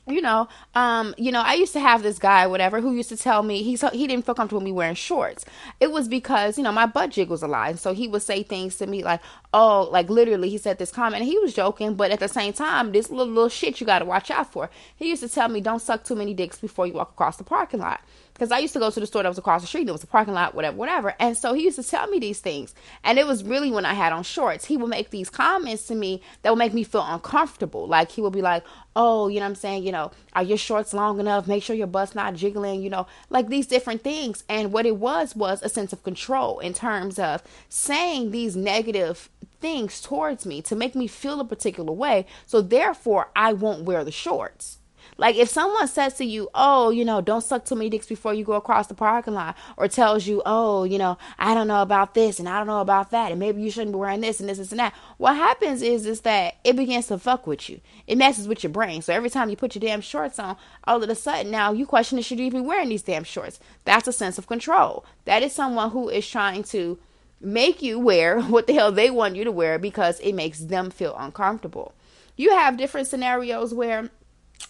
you 0.09 0.23
know, 0.23 0.49
um, 0.77 1.17
you 1.19 1.33
know, 1.33 1.41
I 1.41 1.55
used 1.55 1.73
to 1.73 1.81
have 1.81 2.05
this 2.05 2.21
guy, 2.21 2.47
whatever, 2.47 2.81
who 2.81 2.95
used 2.95 3.09
to 3.09 3.17
tell 3.17 3.43
me 3.43 3.65
he's 3.65 3.81
he 3.91 4.07
didn't 4.07 4.25
feel 4.25 4.37
comfortable 4.37 4.63
me 4.63 4.71
wearing 4.71 4.95
shorts. 4.95 5.45
It 5.81 5.91
was 5.91 6.07
because 6.07 6.57
you 6.57 6.63
know 6.63 6.71
my 6.71 6.87
butt 6.87 7.11
jiggles 7.11 7.43
a 7.43 7.49
lot, 7.49 7.71
and 7.71 7.79
so 7.79 7.93
he 7.93 8.07
would 8.07 8.23
say 8.23 8.45
things 8.45 8.77
to 8.77 8.87
me 8.87 9.03
like, 9.03 9.21
oh, 9.53 9.89
like 9.91 10.09
literally, 10.09 10.49
he 10.49 10.59
said 10.59 10.79
this 10.79 10.93
comment. 10.93 11.25
he 11.25 11.37
was 11.41 11.55
joking, 11.55 11.95
but 11.95 12.13
at 12.13 12.21
the 12.21 12.29
same 12.29 12.53
time, 12.53 12.93
this 12.93 13.11
little 13.11 13.27
little 13.27 13.49
shit 13.49 13.81
you 13.81 13.87
got 13.87 13.99
to 13.99 14.05
watch 14.05 14.31
out 14.31 14.53
for. 14.53 14.71
He 14.95 15.09
used 15.09 15.23
to 15.23 15.29
tell 15.29 15.49
me, 15.49 15.61
don't 15.61 15.83
suck 15.83 16.05
too 16.05 16.15
many 16.15 16.35
dicks 16.35 16.59
before 16.59 16.87
you 16.87 16.93
walk 16.93 17.11
across 17.11 17.37
the 17.37 17.45
parking 17.45 17.81
lot 17.81 18.01
because 18.37 18.53
I 18.53 18.59
used 18.59 18.75
to 18.75 18.79
go 18.79 18.91
to 18.91 19.01
the 19.01 19.07
store 19.07 19.23
that 19.23 19.31
was 19.31 19.39
across 19.39 19.63
the 19.63 19.67
street. 19.67 19.85
There 19.85 19.95
was 19.95 20.05
a 20.05 20.07
parking 20.07 20.35
lot, 20.35 20.55
whatever, 20.55 20.77
whatever. 20.77 21.15
And 21.19 21.39
so 21.39 21.55
he 21.55 21.65
used 21.65 21.77
to 21.77 21.83
tell 21.83 22.07
me 22.07 22.19
these 22.19 22.39
things. 22.39 22.75
And 23.03 23.19
it 23.19 23.27
was 23.27 23.43
really 23.43 23.71
when 23.71 23.87
I 23.87 23.95
had 23.95 24.13
on 24.13 24.25
shorts. 24.25 24.67
He 24.67 24.77
would 24.77 24.91
make 24.91 25.09
these 25.09 25.31
comments 25.31 25.87
to 25.87 25.95
me 25.95 26.21
that 26.43 26.51
would 26.51 26.59
make 26.59 26.75
me 26.75 26.85
feel 26.85 27.03
uncomfortable. 27.03 27.89
Like 27.89 28.11
he 28.11 28.21
would 28.21 28.35
be 28.35 28.43
like, 28.43 28.63
"Oh, 28.95 29.29
you 29.29 29.41
know 29.41 29.47
what 29.47 29.51
I'm 29.51 29.55
saying? 29.55 29.85
You 29.85 29.93
know, 29.93 30.11
are 30.35 30.43
your 30.43 30.59
shorts 30.59 30.93
long 30.93 31.19
enough? 31.19 31.49
Make 31.49 31.63
sure 31.63 31.75
your 31.75 31.87
butt's 31.87 32.15
not 32.15 32.35
jiggling. 32.35 32.83
You 32.83 32.91
know, 32.91 33.07
like 33.31 33.49
these 33.49 33.67
different 33.67 34.03
things." 34.03 34.45
And 34.51 34.71
what 34.71 34.85
it 34.85 34.97
was 34.99 35.35
was 35.35 35.63
a 35.63 35.71
sense 35.71 35.95
of 35.95 36.05
control 36.05 36.59
in 36.59 36.75
terms 36.75 37.19
of 37.19 37.43
saying 37.71 38.33
these 38.33 38.55
negative 38.55 39.31
things 39.61 40.03
towards 40.03 40.45
me 40.45 40.61
to 40.61 40.77
make 40.77 40.95
me 40.95 41.07
feel 41.07 41.41
a 41.41 41.45
particular 41.45 41.93
way. 41.93 42.27
So 42.45 42.61
therefore, 42.61 43.31
I 43.35 43.55
won't 43.55 43.85
wear 43.85 44.05
the 44.05 44.13
shorts. 44.13 44.76
Like 45.19 45.37
if 45.37 45.49
someone 45.49 45.89
says 45.89 46.15
to 46.15 46.25
you, 46.25 46.49
"Oh, 46.55 46.91
you 46.91 47.05
know, 47.05 47.21
don't 47.21 47.43
suck 47.43 47.65
too 47.65 47.75
many 47.75 47.89
dicks 47.89 48.07
before 48.07 48.35
you 48.35 48.45
go 48.45 48.53
across 48.53 48.87
the 48.87 48.95
parking 48.95 49.35
lot," 49.35 49.57
or 49.77 49.89
tells 49.89 50.27
you, 50.27 50.43
"Oh, 50.45 50.85
you 50.85 50.99
know, 50.99 51.17
I 51.39 51.55
don't 51.55 51.69
know 51.69 51.83
about 51.83 52.15
this 52.15 52.39
and 52.39 52.49
I 52.49 52.59
don't 52.59 52.67
know 52.67 52.81
about 52.81 53.11
that, 53.11 53.31
and 53.31 53.41
maybe 53.41 53.63
you 53.63 53.71
shouldn't 53.71 53.93
be 53.93 53.99
wearing 53.99 54.21
this 54.21 54.41
and 54.41 54.49
this, 54.49 54.59
and 54.71 54.79
that," 54.79 54.93
what 55.17 55.37
happens 55.37 55.81
is 55.81 56.07
is 56.07 56.21
that 56.23 56.57
it 56.65 56.77
begins 56.77 57.07
to 57.07 57.19
fuck 57.19 57.47
with 57.47 57.69
you. 57.71 57.81
It 58.07 58.19
messes 58.19 58.47
with 58.47 58.63
your 58.63 58.73
brain. 58.73 59.01
So 59.01 59.13
every 59.15 59.31
time 59.31 59.49
you 59.49 59.57
put 59.57 59.75
your 59.75 59.81
damn 59.81 60.03
shorts 60.03 60.39
on, 60.39 60.57
all 60.85 61.03
of 61.03 61.09
a 61.09 61.15
sudden 61.15 61.51
now 61.51 61.73
you 61.73 61.87
question, 61.87 62.21
"Should 62.21 62.39
you 62.39 62.47
even 62.47 62.63
be 62.63 62.69
wearing 62.69 62.91
these 62.91 63.03
damn 63.03 63.25
shorts?" 63.25 63.59
That's 63.85 64.09
a 64.09 64.13
sense 64.13 64.39
of 64.39 64.47
control. 64.47 65.05
That 65.25 65.43
is 65.43 65.53
someone 65.53 65.91
who 65.91 66.09
is 66.11 66.29
trying 66.29 66.63
to 66.65 66.99
make 67.41 67.81
you 67.81 67.99
wear 67.99 68.41
what 68.43 68.67
the 68.67 68.75
hell 68.75 68.93
they 68.93 69.11
want 69.11 69.37
you 69.37 69.45
to 69.45 69.53
wear 69.53 69.79
because 69.79 70.21
it 70.21 70.35
makes 70.35 70.59
them 70.59 70.91
feel 70.91 71.17
uncomfortable. 71.19 71.95
You 72.37 72.51
have 72.51 72.77
different 72.77 73.07
scenarios 73.07 73.73
where 73.73 74.11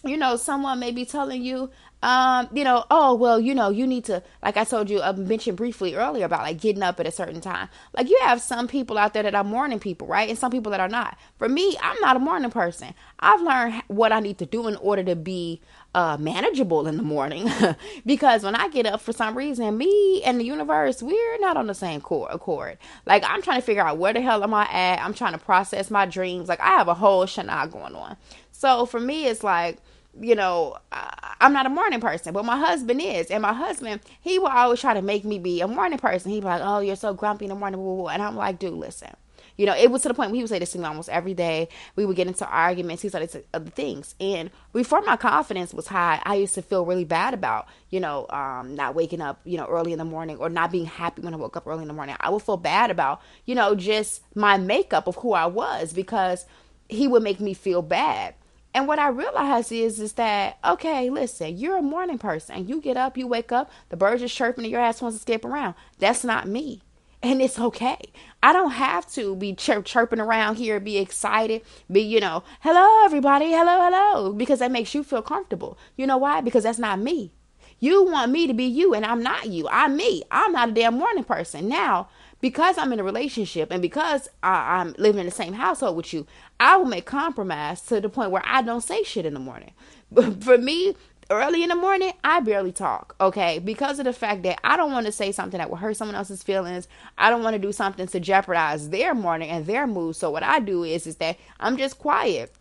you 0.03 0.17
know, 0.17 0.35
someone 0.35 0.79
may 0.79 0.91
be 0.91 1.05
telling 1.05 1.43
you, 1.43 1.69
um, 2.03 2.47
you 2.53 2.63
know, 2.63 2.85
oh, 2.91 3.15
well, 3.15 3.39
you 3.39 3.55
know, 3.55 3.69
you 3.69 3.87
need 3.87 4.05
to, 4.05 4.21
like 4.43 4.55
I 4.55 4.63
told 4.63 4.89
you, 4.89 5.01
I 5.01 5.09
uh, 5.09 5.13
mentioned 5.13 5.57
briefly 5.57 5.95
earlier 5.95 6.25
about 6.25 6.43
like 6.43 6.61
getting 6.61 6.83
up 6.83 6.99
at 6.99 7.07
a 7.07 7.11
certain 7.11 7.41
time. 7.41 7.69
Like 7.95 8.07
you 8.07 8.19
have 8.23 8.39
some 8.39 8.67
people 8.67 8.99
out 8.99 9.13
there 9.13 9.23
that 9.23 9.33
are 9.33 9.43
morning 9.43 9.79
people, 9.79 10.05
right? 10.07 10.29
And 10.29 10.37
some 10.37 10.51
people 10.51 10.71
that 10.71 10.79
are 10.79 10.87
not. 10.87 11.17
For 11.39 11.49
me, 11.49 11.75
I'm 11.81 11.99
not 11.99 12.15
a 12.15 12.19
morning 12.19 12.51
person. 12.51 12.93
I've 13.19 13.41
learned 13.41 13.81
what 13.87 14.11
I 14.11 14.19
need 14.19 14.37
to 14.37 14.45
do 14.45 14.67
in 14.67 14.75
order 14.75 15.03
to 15.05 15.15
be 15.15 15.59
uh, 15.95 16.15
manageable 16.19 16.85
in 16.85 16.97
the 16.97 17.03
morning 17.03 17.49
because 18.05 18.43
when 18.43 18.53
I 18.53 18.69
get 18.69 18.85
up 18.85 19.01
for 19.01 19.13
some 19.13 19.35
reason, 19.35 19.75
me 19.75 20.21
and 20.23 20.39
the 20.39 20.45
universe, 20.45 21.01
we're 21.01 21.39
not 21.39 21.57
on 21.57 21.65
the 21.65 21.73
same 21.73 22.01
cord, 22.01 22.29
accord. 22.31 22.77
Like 23.07 23.23
I'm 23.25 23.41
trying 23.41 23.59
to 23.59 23.65
figure 23.65 23.81
out 23.83 23.97
where 23.97 24.13
the 24.13 24.21
hell 24.21 24.43
am 24.43 24.53
I 24.53 24.65
at? 24.71 25.03
I'm 25.03 25.15
trying 25.15 25.33
to 25.33 25.39
process 25.39 25.89
my 25.89 26.05
dreams. 26.05 26.47
Like 26.47 26.59
I 26.59 26.77
have 26.77 26.87
a 26.87 26.93
whole 26.93 27.25
shenanigans 27.25 27.73
going 27.73 27.95
on. 27.95 28.17
So 28.57 28.87
for 28.87 28.99
me, 28.99 29.27
it's 29.27 29.43
like, 29.43 29.77
you 30.19 30.33
know, 30.33 30.77
I'm 30.91 31.53
not 31.53 31.67
a 31.67 31.69
morning 31.69 32.01
person, 32.01 32.33
but 32.33 32.43
my 32.43 32.57
husband 32.57 32.99
is. 32.99 33.29
And 33.29 33.43
my 33.43 33.53
husband, 33.53 34.01
he 34.19 34.39
will 34.39 34.47
always 34.47 34.81
try 34.81 34.95
to 34.95 35.01
make 35.03 35.23
me 35.23 35.37
be 35.37 35.61
a 35.61 35.67
morning 35.67 35.99
person. 35.99 36.31
He'd 36.31 36.39
be 36.39 36.47
like, 36.47 36.61
oh, 36.63 36.79
you're 36.79 36.95
so 36.95 37.13
grumpy 37.13 37.45
in 37.45 37.49
the 37.49 37.55
morning. 37.55 37.79
Blah, 37.79 37.93
blah, 37.93 38.01
blah. 38.01 38.11
And 38.13 38.23
I'm 38.23 38.35
like, 38.35 38.57
dude, 38.57 38.73
listen. 38.73 39.15
You 39.57 39.67
know, 39.67 39.75
it 39.75 39.91
was 39.91 40.01
to 40.03 40.07
the 40.07 40.15
point 40.15 40.31
where 40.31 40.37
he 40.37 40.41
would 40.41 40.49
say 40.49 40.57
this 40.57 40.71
to 40.71 40.79
me 40.79 40.85
almost 40.85 41.09
every 41.09 41.35
day. 41.35 41.69
We 41.95 42.07
would 42.07 42.15
get 42.15 42.25
into 42.25 42.47
arguments. 42.47 43.03
He 43.03 43.09
to 43.11 43.43
other 43.53 43.69
things. 43.69 44.15
And 44.19 44.49
before 44.73 45.01
my 45.01 45.17
confidence 45.17 45.71
was 45.71 45.87
high, 45.87 46.19
I 46.25 46.35
used 46.35 46.55
to 46.55 46.63
feel 46.63 46.83
really 46.83 47.05
bad 47.05 47.35
about, 47.35 47.67
you 47.91 47.99
know, 47.99 48.25
um, 48.31 48.73
not 48.73 48.95
waking 48.95 49.21
up, 49.21 49.39
you 49.45 49.57
know, 49.57 49.67
early 49.67 49.91
in 49.91 49.99
the 49.99 50.05
morning 50.05 50.37
or 50.37 50.49
not 50.49 50.71
being 50.71 50.85
happy 50.85 51.21
when 51.21 51.35
I 51.35 51.37
woke 51.37 51.57
up 51.57 51.67
early 51.67 51.83
in 51.83 51.87
the 51.87 51.93
morning. 51.93 52.15
I 52.19 52.31
would 52.31 52.41
feel 52.41 52.57
bad 52.57 52.89
about, 52.89 53.21
you 53.45 53.53
know, 53.53 53.75
just 53.75 54.23
my 54.35 54.57
makeup 54.57 55.05
of 55.05 55.17
who 55.17 55.33
I 55.33 55.45
was 55.45 55.93
because 55.93 56.45
he 56.89 57.07
would 57.07 57.21
make 57.21 57.39
me 57.39 57.53
feel 57.53 57.83
bad. 57.83 58.33
And 58.77 58.87
what 58.87 58.99
I 58.99 59.07
realized 59.07 59.71
is 59.71 59.99
is 59.99 60.13
that 60.13 60.59
okay, 60.63 61.09
listen, 61.09 61.57
you're 61.57 61.79
a 61.79 61.81
morning 61.81 62.19
person. 62.19 62.67
You 62.67 62.79
get 62.79 62.95
up, 62.95 63.17
you 63.17 63.25
wake 63.25 63.51
up, 63.51 63.71
the 63.89 63.97
birds 63.97 64.21
are 64.21 64.27
chirping, 64.27 64.65
and 64.65 64.71
your 64.71 64.79
ass 64.79 65.01
wants 65.01 65.17
to 65.17 65.21
skip 65.23 65.43
around. 65.43 65.73
That's 65.97 66.23
not 66.23 66.47
me, 66.47 66.83
and 67.23 67.41
it's 67.41 67.57
okay. 67.57 67.97
I 68.43 68.53
don't 68.53 68.69
have 68.69 69.11
to 69.13 69.35
be 69.35 69.55
chir- 69.55 69.83
chirping 69.83 70.19
around 70.19 70.57
here, 70.57 70.79
be 70.79 70.99
excited, 70.99 71.63
be 71.91 72.01
you 72.01 72.19
know, 72.19 72.43
hello 72.59 73.03
everybody, 73.03 73.47
hello 73.49 73.81
hello, 73.81 74.31
because 74.31 74.59
that 74.59 74.71
makes 74.71 74.93
you 74.93 75.03
feel 75.03 75.23
comfortable. 75.23 75.75
You 75.95 76.05
know 76.05 76.17
why? 76.17 76.41
Because 76.41 76.61
that's 76.61 76.77
not 76.77 76.99
me. 76.99 77.31
You 77.79 78.05
want 78.05 78.31
me 78.31 78.45
to 78.45 78.53
be 78.53 78.65
you, 78.65 78.93
and 78.93 79.03
I'm 79.03 79.23
not 79.23 79.47
you. 79.47 79.67
I'm 79.71 79.97
me. 79.97 80.21
I'm 80.29 80.51
not 80.51 80.69
a 80.69 80.73
damn 80.73 80.99
morning 80.99 81.23
person. 81.23 81.67
Now, 81.67 82.09
because 82.41 82.77
I'm 82.77 82.93
in 82.93 82.99
a 82.99 83.03
relationship 83.03 83.71
and 83.71 83.81
because 83.81 84.29
I, 84.43 84.81
am 84.81 84.95
living 84.97 85.19
in 85.19 85.25
the 85.25 85.31
same 85.31 85.53
household 85.53 85.97
with 85.97 86.13
you, 86.13 86.27
I 86.59 86.77
will 86.77 86.85
make 86.85 87.05
compromise 87.05 87.81
to 87.83 87.99
the 87.99 88.09
point 88.09 88.31
where 88.31 88.43
I 88.45 88.61
don't 88.61 88.81
say 88.81 89.03
shit 89.03 89.25
in 89.25 89.33
the 89.33 89.39
morning. 89.39 89.71
But 90.11 90.43
for 90.43 90.57
me, 90.57 90.95
early 91.29 91.63
in 91.63 91.69
the 91.69 91.75
morning, 91.75 92.13
I 92.23 92.39
barely 92.39 92.71
talk, 92.71 93.15
okay? 93.19 93.59
Because 93.59 93.99
of 93.99 94.05
the 94.05 94.13
fact 94.13 94.43
that 94.43 94.59
I 94.63 94.77
don't 94.77 94.91
want 94.91 95.05
to 95.05 95.11
say 95.11 95.31
something 95.31 95.57
that 95.57 95.69
will 95.69 95.77
hurt 95.77 95.97
someone 95.97 96.15
else's 96.15 96.43
feelings. 96.43 96.87
I 97.17 97.29
don't 97.29 97.43
want 97.43 97.55
to 97.55 97.59
do 97.59 97.71
something 97.71 98.07
to 98.07 98.19
jeopardize 98.19 98.89
their 98.89 99.13
morning 99.13 99.49
and 99.49 99.65
their 99.65 99.87
mood. 99.87 100.15
So 100.15 100.29
what 100.29 100.43
I 100.43 100.59
do 100.59 100.83
is 100.83 101.07
is 101.07 101.17
that 101.17 101.37
I'm 101.59 101.77
just 101.77 101.99
quiet 101.99 102.53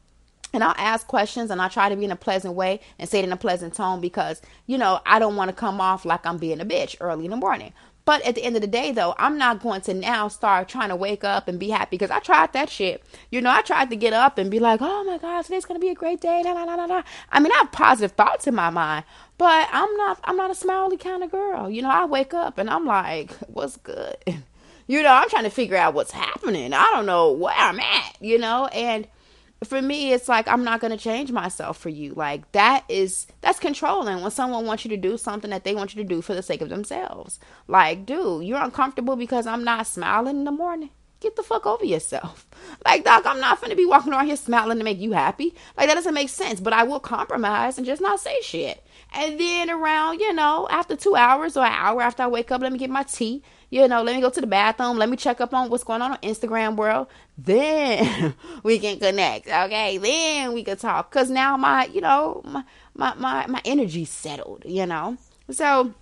and 0.53 0.65
I'll 0.65 0.75
ask 0.79 1.07
questions 1.07 1.51
and 1.51 1.61
I'll 1.61 1.71
try 1.71 1.89
to 1.89 1.97
be 1.97 2.05
in 2.05 2.11
a 2.11 2.17
pleasant 2.17 2.55
way 2.55 2.81
and 2.99 3.09
say 3.09 3.19
it 3.19 3.25
in 3.25 3.33
a 3.33 3.37
pleasant 3.37 3.75
tone 3.75 4.01
because, 4.01 4.41
you 4.67 4.79
know, 4.79 5.01
I 5.05 5.19
don't 5.19 5.37
want 5.37 5.51
to 5.51 5.57
come 5.57 5.81
off 5.81 6.05
like 6.05 6.25
I'm 6.25 6.39
being 6.39 6.61
a 6.61 6.65
bitch 6.65 6.97
early 7.01 7.27
in 7.27 7.31
the 7.31 7.37
morning. 7.37 7.73
But 8.07 8.23
at 8.23 8.37
the 8.37 8.45
end 8.45 8.55
of 8.55 8.63
the 8.63 8.69
day, 8.69 8.93
though, 8.93 9.17
I'm 9.19 9.37
not 9.37 9.61
going 9.61 9.81
to 9.83 9.93
now 9.93 10.29
start 10.29 10.69
trying 10.69 10.91
to 10.91 10.97
wake 10.97 11.25
up 11.25 11.49
and 11.49 11.59
be 11.59 11.71
happy 11.71 11.97
because 11.97 12.13
I 12.13 12.21
tried 12.21 12.53
that 12.53 12.71
shit. 12.71 13.03
You 13.31 13.41
know, 13.41 13.51
I 13.51 13.63
tried 13.63 13.91
to 13.91 13.97
get 13.97 14.13
up 14.13 14.39
and 14.39 14.49
be 14.49 14.61
like, 14.61 14.81
oh 14.81 15.03
my 15.03 15.19
God, 15.19 15.45
today's 15.45 15.65
going 15.65 15.79
to 15.79 15.85
be 15.85 15.91
a 15.91 15.95
great 15.95 16.21
day. 16.21 16.41
Nah, 16.43 16.55
nah, 16.55 16.77
nah, 16.77 16.87
nah. 16.87 17.03
I 17.33 17.41
mean, 17.41 17.51
I 17.51 17.57
have 17.57 17.73
positive 17.73 18.13
thoughts 18.13 18.47
in 18.47 18.55
my 18.55 18.71
mind, 18.71 19.05
but 19.39 19.69
I'm 19.73 19.93
not, 19.97 20.21
I'm 20.23 20.37
not 20.37 20.53
a 20.53 20.55
smiley 20.55 20.97
kind 20.97 21.25
of 21.25 21.33
girl. 21.33 21.69
You 21.69 21.83
know, 21.83 21.91
I 21.91 22.05
wake 22.05 22.33
up 22.33 22.59
and 22.59 22.71
I'm 22.71 22.87
like, 22.87 23.33
what's 23.49 23.77
good? 23.77 24.17
You 24.89 25.03
know, 25.03 25.13
I'm 25.13 25.29
trying 25.29 25.43
to 25.43 25.51
figure 25.51 25.77
out 25.77 25.95
what's 25.95 26.13
happening. 26.13 26.73
I 26.73 26.93
don't 26.93 27.07
know 27.07 27.33
where 27.33 27.53
I'm 27.53 27.81
at, 27.81 28.17
you 28.21 28.39
know, 28.39 28.67
and 28.67 29.09
for 29.65 29.81
me 29.81 30.13
it's 30.13 30.29
like 30.29 30.47
i'm 30.49 30.65
not 30.65 30.81
going 30.81 30.91
to 30.91 31.03
change 31.03 31.33
myself 31.33 31.79
for 31.79 31.89
you. 31.89 32.13
Like 32.15 32.51
that 32.53 32.85
is 32.89 33.27
that's 33.41 33.59
controlling 33.59 34.21
when 34.21 34.31
someone 34.31 34.67
wants 34.67 34.85
you 34.85 34.91
to 34.91 34.97
do 34.97 35.17
something 35.17 35.51
that 35.51 35.65
they 35.65 35.75
want 35.75 35.95
you 35.95 36.03
to 36.03 36.09
do 36.09 36.21
for 36.21 36.35
the 36.35 36.43
sake 36.43 36.61
of 36.61 36.69
themselves. 36.69 37.41
Like 37.67 38.07
dude 38.07 38.45
you're 38.45 38.63
uncomfortable 38.63 39.17
because 39.17 39.47
i'm 39.47 39.65
not 39.65 39.87
smiling 39.87 40.39
in 40.39 40.45
the 40.45 40.53
morning 40.53 40.91
get 41.21 41.37
the 41.37 41.43
fuck 41.43 41.67
over 41.67 41.85
yourself 41.85 42.47
like 42.85 43.05
doc 43.05 43.23
i'm 43.27 43.41
not 43.41 43.63
to 43.63 43.75
be 43.75 43.87
walking 43.87 44.13
around 44.13 44.27
here 44.27 44.37
smiling 44.37 44.79
to 44.79 44.85
make 44.85 44.99
you 44.99 45.13
happy 45.13 45.55
like 45.77 45.89
that 45.89 45.95
doesn't 45.95 46.15
make 46.15 46.29
sense 46.29 46.61
but 46.61 46.73
i 46.73 46.83
will 46.83 47.01
compromise 47.01 47.79
and 47.79 47.87
just 47.87 48.03
not 48.03 48.21
say 48.21 48.41
shit 48.43 48.85
and 49.13 49.41
then 49.41 49.71
around 49.71 50.21
you 50.21 50.33
know 50.33 50.67
after 50.71 50.95
two 50.95 51.17
hours 51.17 51.57
or 51.57 51.65
an 51.65 51.73
hour 51.73 52.03
after 52.03 52.23
i 52.23 52.27
wake 52.27 52.51
up 52.51 52.61
let 52.61 52.73
me 52.73 52.79
get 52.79 52.91
my 52.91 53.03
tea 53.03 53.43
you 53.69 53.89
know, 53.89 54.03
let 54.03 54.15
me 54.15 54.23
go 54.23 54.31
to 54.31 54.41
the 54.41 54.47
bathroom, 54.47 54.97
let 54.97 55.09
me 55.09 55.17
check 55.17 55.41
up 55.41 55.53
on 55.53 55.71
what's 55.71 55.83
going 55.83 56.01
on 56.01 56.13
on 56.13 56.19
Instagram 56.19 56.77
world. 56.77 57.09
Then 57.37 58.35
we 58.63 58.79
can 58.79 58.99
connect. 58.99 59.49
Okay. 59.49 59.99
Then 59.99 60.53
we 60.53 60.63
can 60.63 60.77
talk. 60.77 61.11
Cause 61.11 61.31
now 61.31 61.57
my, 61.57 61.87
you 61.87 62.01
know, 62.01 62.43
my 62.45 62.65
my 62.95 63.15
my, 63.15 63.47
my 63.47 63.61
energy's 63.65 64.11
settled, 64.11 64.63
you 64.65 64.87
know. 64.87 65.17
So 65.51 65.95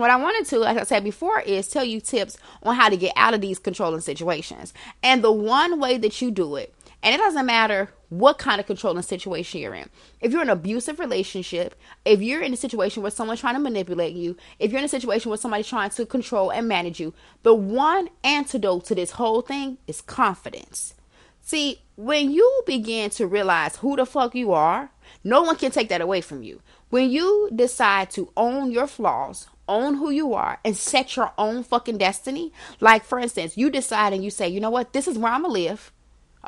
what 0.00 0.10
I 0.10 0.16
wanted 0.16 0.48
to, 0.50 0.64
as 0.64 0.76
I 0.76 0.84
said 0.84 1.04
before, 1.04 1.40
is 1.40 1.68
tell 1.68 1.84
you 1.84 2.00
tips 2.00 2.36
on 2.62 2.76
how 2.76 2.88
to 2.88 2.96
get 2.96 3.12
out 3.16 3.34
of 3.34 3.40
these 3.40 3.58
controlling 3.58 4.00
situations. 4.00 4.72
And 5.02 5.22
the 5.22 5.32
one 5.32 5.78
way 5.78 5.98
that 5.98 6.20
you 6.20 6.30
do 6.30 6.56
it 6.56 6.74
and 7.02 7.14
it 7.14 7.18
doesn't 7.18 7.46
matter 7.46 7.90
what 8.10 8.38
kind 8.38 8.60
of 8.60 8.66
controlling 8.66 9.02
situation 9.02 9.60
you're 9.60 9.74
in. 9.74 9.88
If 10.20 10.32
you're 10.32 10.42
in 10.42 10.48
an 10.48 10.56
abusive 10.56 10.98
relationship, 10.98 11.74
if 12.04 12.20
you're 12.20 12.42
in 12.42 12.52
a 12.52 12.56
situation 12.56 13.02
where 13.02 13.10
someone's 13.10 13.40
trying 13.40 13.54
to 13.54 13.60
manipulate 13.60 14.14
you, 14.14 14.36
if 14.58 14.70
you're 14.70 14.80
in 14.80 14.84
a 14.84 14.88
situation 14.88 15.30
where 15.30 15.38
somebody's 15.38 15.68
trying 15.68 15.90
to 15.90 16.04
control 16.04 16.50
and 16.50 16.68
manage 16.68 17.00
you, 17.00 17.14
the 17.42 17.54
one 17.54 18.10
antidote 18.22 18.84
to 18.86 18.94
this 18.94 19.12
whole 19.12 19.40
thing 19.40 19.78
is 19.86 20.02
confidence. 20.02 20.94
See, 21.40 21.80
when 21.96 22.30
you 22.30 22.62
begin 22.66 23.10
to 23.10 23.26
realize 23.26 23.76
who 23.76 23.96
the 23.96 24.04
fuck 24.04 24.34
you 24.34 24.52
are, 24.52 24.90
no 25.22 25.42
one 25.42 25.56
can 25.56 25.70
take 25.70 25.88
that 25.90 26.00
away 26.00 26.20
from 26.20 26.42
you. 26.42 26.62
When 26.88 27.10
you 27.10 27.50
decide 27.54 28.10
to 28.12 28.32
own 28.36 28.70
your 28.72 28.86
flaws, 28.86 29.46
own 29.68 29.94
who 29.94 30.10
you 30.10 30.34
are, 30.34 30.58
and 30.64 30.76
set 30.76 31.16
your 31.16 31.32
own 31.38 31.62
fucking 31.62 31.98
destiny, 31.98 32.52
like 32.80 33.04
for 33.04 33.18
instance, 33.18 33.56
you 33.56 33.70
decide 33.70 34.12
and 34.12 34.24
you 34.24 34.30
say, 34.30 34.48
you 34.48 34.60
know 34.60 34.70
what, 34.70 34.92
this 34.92 35.06
is 35.06 35.18
where 35.18 35.32
I'm 35.32 35.42
gonna 35.42 35.52
live. 35.52 35.92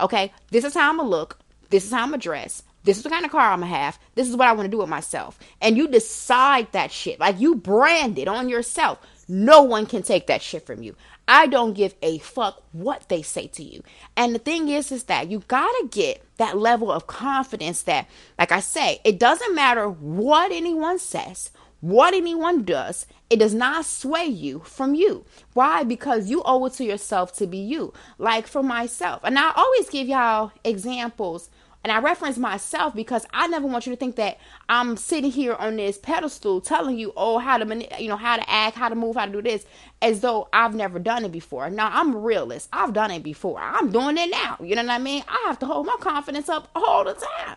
Okay, 0.00 0.32
this 0.50 0.64
is 0.64 0.74
how 0.74 0.90
I'm 0.90 0.96
gonna 0.96 1.08
look. 1.08 1.38
This 1.70 1.84
is 1.84 1.92
how 1.92 2.02
I'm 2.02 2.10
gonna 2.10 2.18
dress. 2.18 2.62
This 2.84 2.96
is 2.96 3.04
the 3.04 3.10
kind 3.10 3.24
of 3.24 3.30
car 3.30 3.52
I'm 3.52 3.60
gonna 3.60 3.74
have. 3.74 3.98
This 4.14 4.28
is 4.28 4.36
what 4.36 4.48
I 4.48 4.52
want 4.52 4.66
to 4.66 4.70
do 4.70 4.78
with 4.78 4.88
myself. 4.88 5.38
And 5.60 5.76
you 5.76 5.86
decide 5.86 6.72
that 6.72 6.90
shit. 6.90 7.20
Like 7.20 7.38
you 7.38 7.54
brand 7.54 8.18
it 8.18 8.26
on 8.26 8.48
yourself. 8.48 8.98
No 9.28 9.62
one 9.62 9.86
can 9.86 10.02
take 10.02 10.26
that 10.26 10.42
shit 10.42 10.66
from 10.66 10.82
you. 10.82 10.96
I 11.28 11.46
don't 11.46 11.74
give 11.74 11.94
a 12.02 12.18
fuck 12.18 12.62
what 12.72 13.08
they 13.08 13.22
say 13.22 13.46
to 13.48 13.62
you. 13.62 13.82
And 14.16 14.34
the 14.34 14.38
thing 14.38 14.68
is, 14.68 14.90
is 14.90 15.04
that 15.04 15.30
you 15.30 15.42
gotta 15.48 15.88
get 15.90 16.22
that 16.36 16.58
level 16.58 16.90
of 16.90 17.06
confidence 17.06 17.82
that, 17.82 18.08
like 18.38 18.52
I 18.52 18.60
say, 18.60 19.00
it 19.04 19.18
doesn't 19.18 19.54
matter 19.54 19.88
what 19.88 20.50
anyone 20.50 20.98
says, 20.98 21.50
what 21.80 22.14
anyone 22.14 22.62
does, 22.64 23.06
it 23.28 23.38
does 23.38 23.54
not 23.54 23.84
sway 23.84 24.26
you 24.26 24.60
from 24.60 24.94
you. 24.94 25.24
Why? 25.54 25.82
Because 25.84 26.30
you 26.30 26.42
owe 26.44 26.64
it 26.66 26.74
to 26.74 26.84
yourself 26.84 27.34
to 27.36 27.46
be 27.46 27.58
you. 27.58 27.92
Like 28.18 28.46
for 28.46 28.62
myself. 28.62 29.20
And 29.24 29.38
I 29.38 29.52
always 29.56 29.88
give 29.90 30.06
y'all 30.06 30.52
examples 30.64 31.50
and 31.84 31.92
I 31.92 31.98
reference 31.98 32.38
myself 32.38 32.94
because 32.94 33.26
I 33.32 33.48
never 33.48 33.66
want 33.66 33.86
you 33.86 33.92
to 33.92 33.96
think 33.96 34.16
that 34.16 34.38
I'm 34.68 34.96
sitting 34.96 35.32
here 35.32 35.54
on 35.54 35.76
this 35.76 35.98
pedestal 35.98 36.60
telling 36.60 36.96
you, 36.96 37.12
oh, 37.16 37.38
how 37.38 37.58
to, 37.58 38.02
you 38.02 38.08
know, 38.08 38.16
how 38.16 38.36
to 38.36 38.48
act, 38.48 38.76
how 38.76 38.88
to 38.88 38.94
move, 38.94 39.16
how 39.16 39.26
to 39.26 39.32
do 39.32 39.42
this, 39.42 39.66
as 40.00 40.20
though 40.20 40.48
I've 40.52 40.74
never 40.74 40.98
done 40.98 41.24
it 41.24 41.32
before. 41.32 41.70
Now 41.70 41.90
I'm 41.92 42.14
a 42.14 42.18
realist. 42.18 42.68
I've 42.72 42.92
done 42.92 43.10
it 43.10 43.22
before. 43.22 43.58
I'm 43.60 43.90
doing 43.90 44.16
it 44.16 44.30
now. 44.30 44.58
You 44.60 44.76
know 44.76 44.82
what 44.82 44.92
I 44.92 44.98
mean? 44.98 45.24
I 45.26 45.44
have 45.46 45.58
to 45.60 45.66
hold 45.66 45.86
my 45.86 45.96
confidence 45.98 46.48
up 46.48 46.68
all 46.74 47.04
the 47.04 47.14
time 47.14 47.56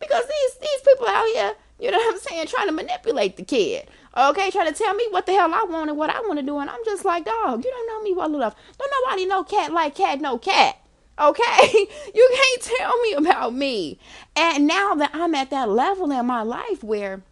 because 0.00 0.24
these 0.26 0.54
these 0.60 0.80
people 0.86 1.06
out 1.06 1.26
here, 1.34 1.54
you 1.78 1.90
know 1.90 1.98
what 1.98 2.14
I'm 2.14 2.20
saying, 2.20 2.46
trying 2.48 2.66
to 2.66 2.72
manipulate 2.72 3.36
the 3.36 3.44
kid. 3.44 3.88
Okay, 4.16 4.50
trying 4.50 4.72
to 4.72 4.76
tell 4.76 4.94
me 4.94 5.06
what 5.10 5.26
the 5.26 5.32
hell 5.32 5.54
I 5.54 5.64
want 5.68 5.90
and 5.90 5.98
what 5.98 6.10
I 6.10 6.20
want 6.20 6.40
to 6.40 6.44
do, 6.44 6.58
and 6.58 6.68
I'm 6.68 6.84
just 6.84 7.04
like, 7.04 7.24
dog, 7.24 7.64
you 7.64 7.70
don't 7.70 7.86
know 7.86 8.02
me 8.02 8.14
well 8.14 8.34
enough. 8.34 8.56
Don't 8.78 8.92
nobody 9.04 9.26
know 9.26 9.44
cat 9.44 9.72
like 9.72 9.94
cat, 9.94 10.20
no 10.20 10.38
cat. 10.38 10.79
Okay, 11.20 11.86
you 12.14 12.30
can't 12.34 12.62
tell 12.78 12.98
me 13.02 13.12
about 13.12 13.54
me. 13.54 13.98
And 14.34 14.66
now 14.66 14.94
that 14.94 15.10
I'm 15.12 15.34
at 15.34 15.50
that 15.50 15.68
level 15.68 16.10
in 16.10 16.26
my 16.26 16.42
life 16.42 16.82
where 16.82 17.22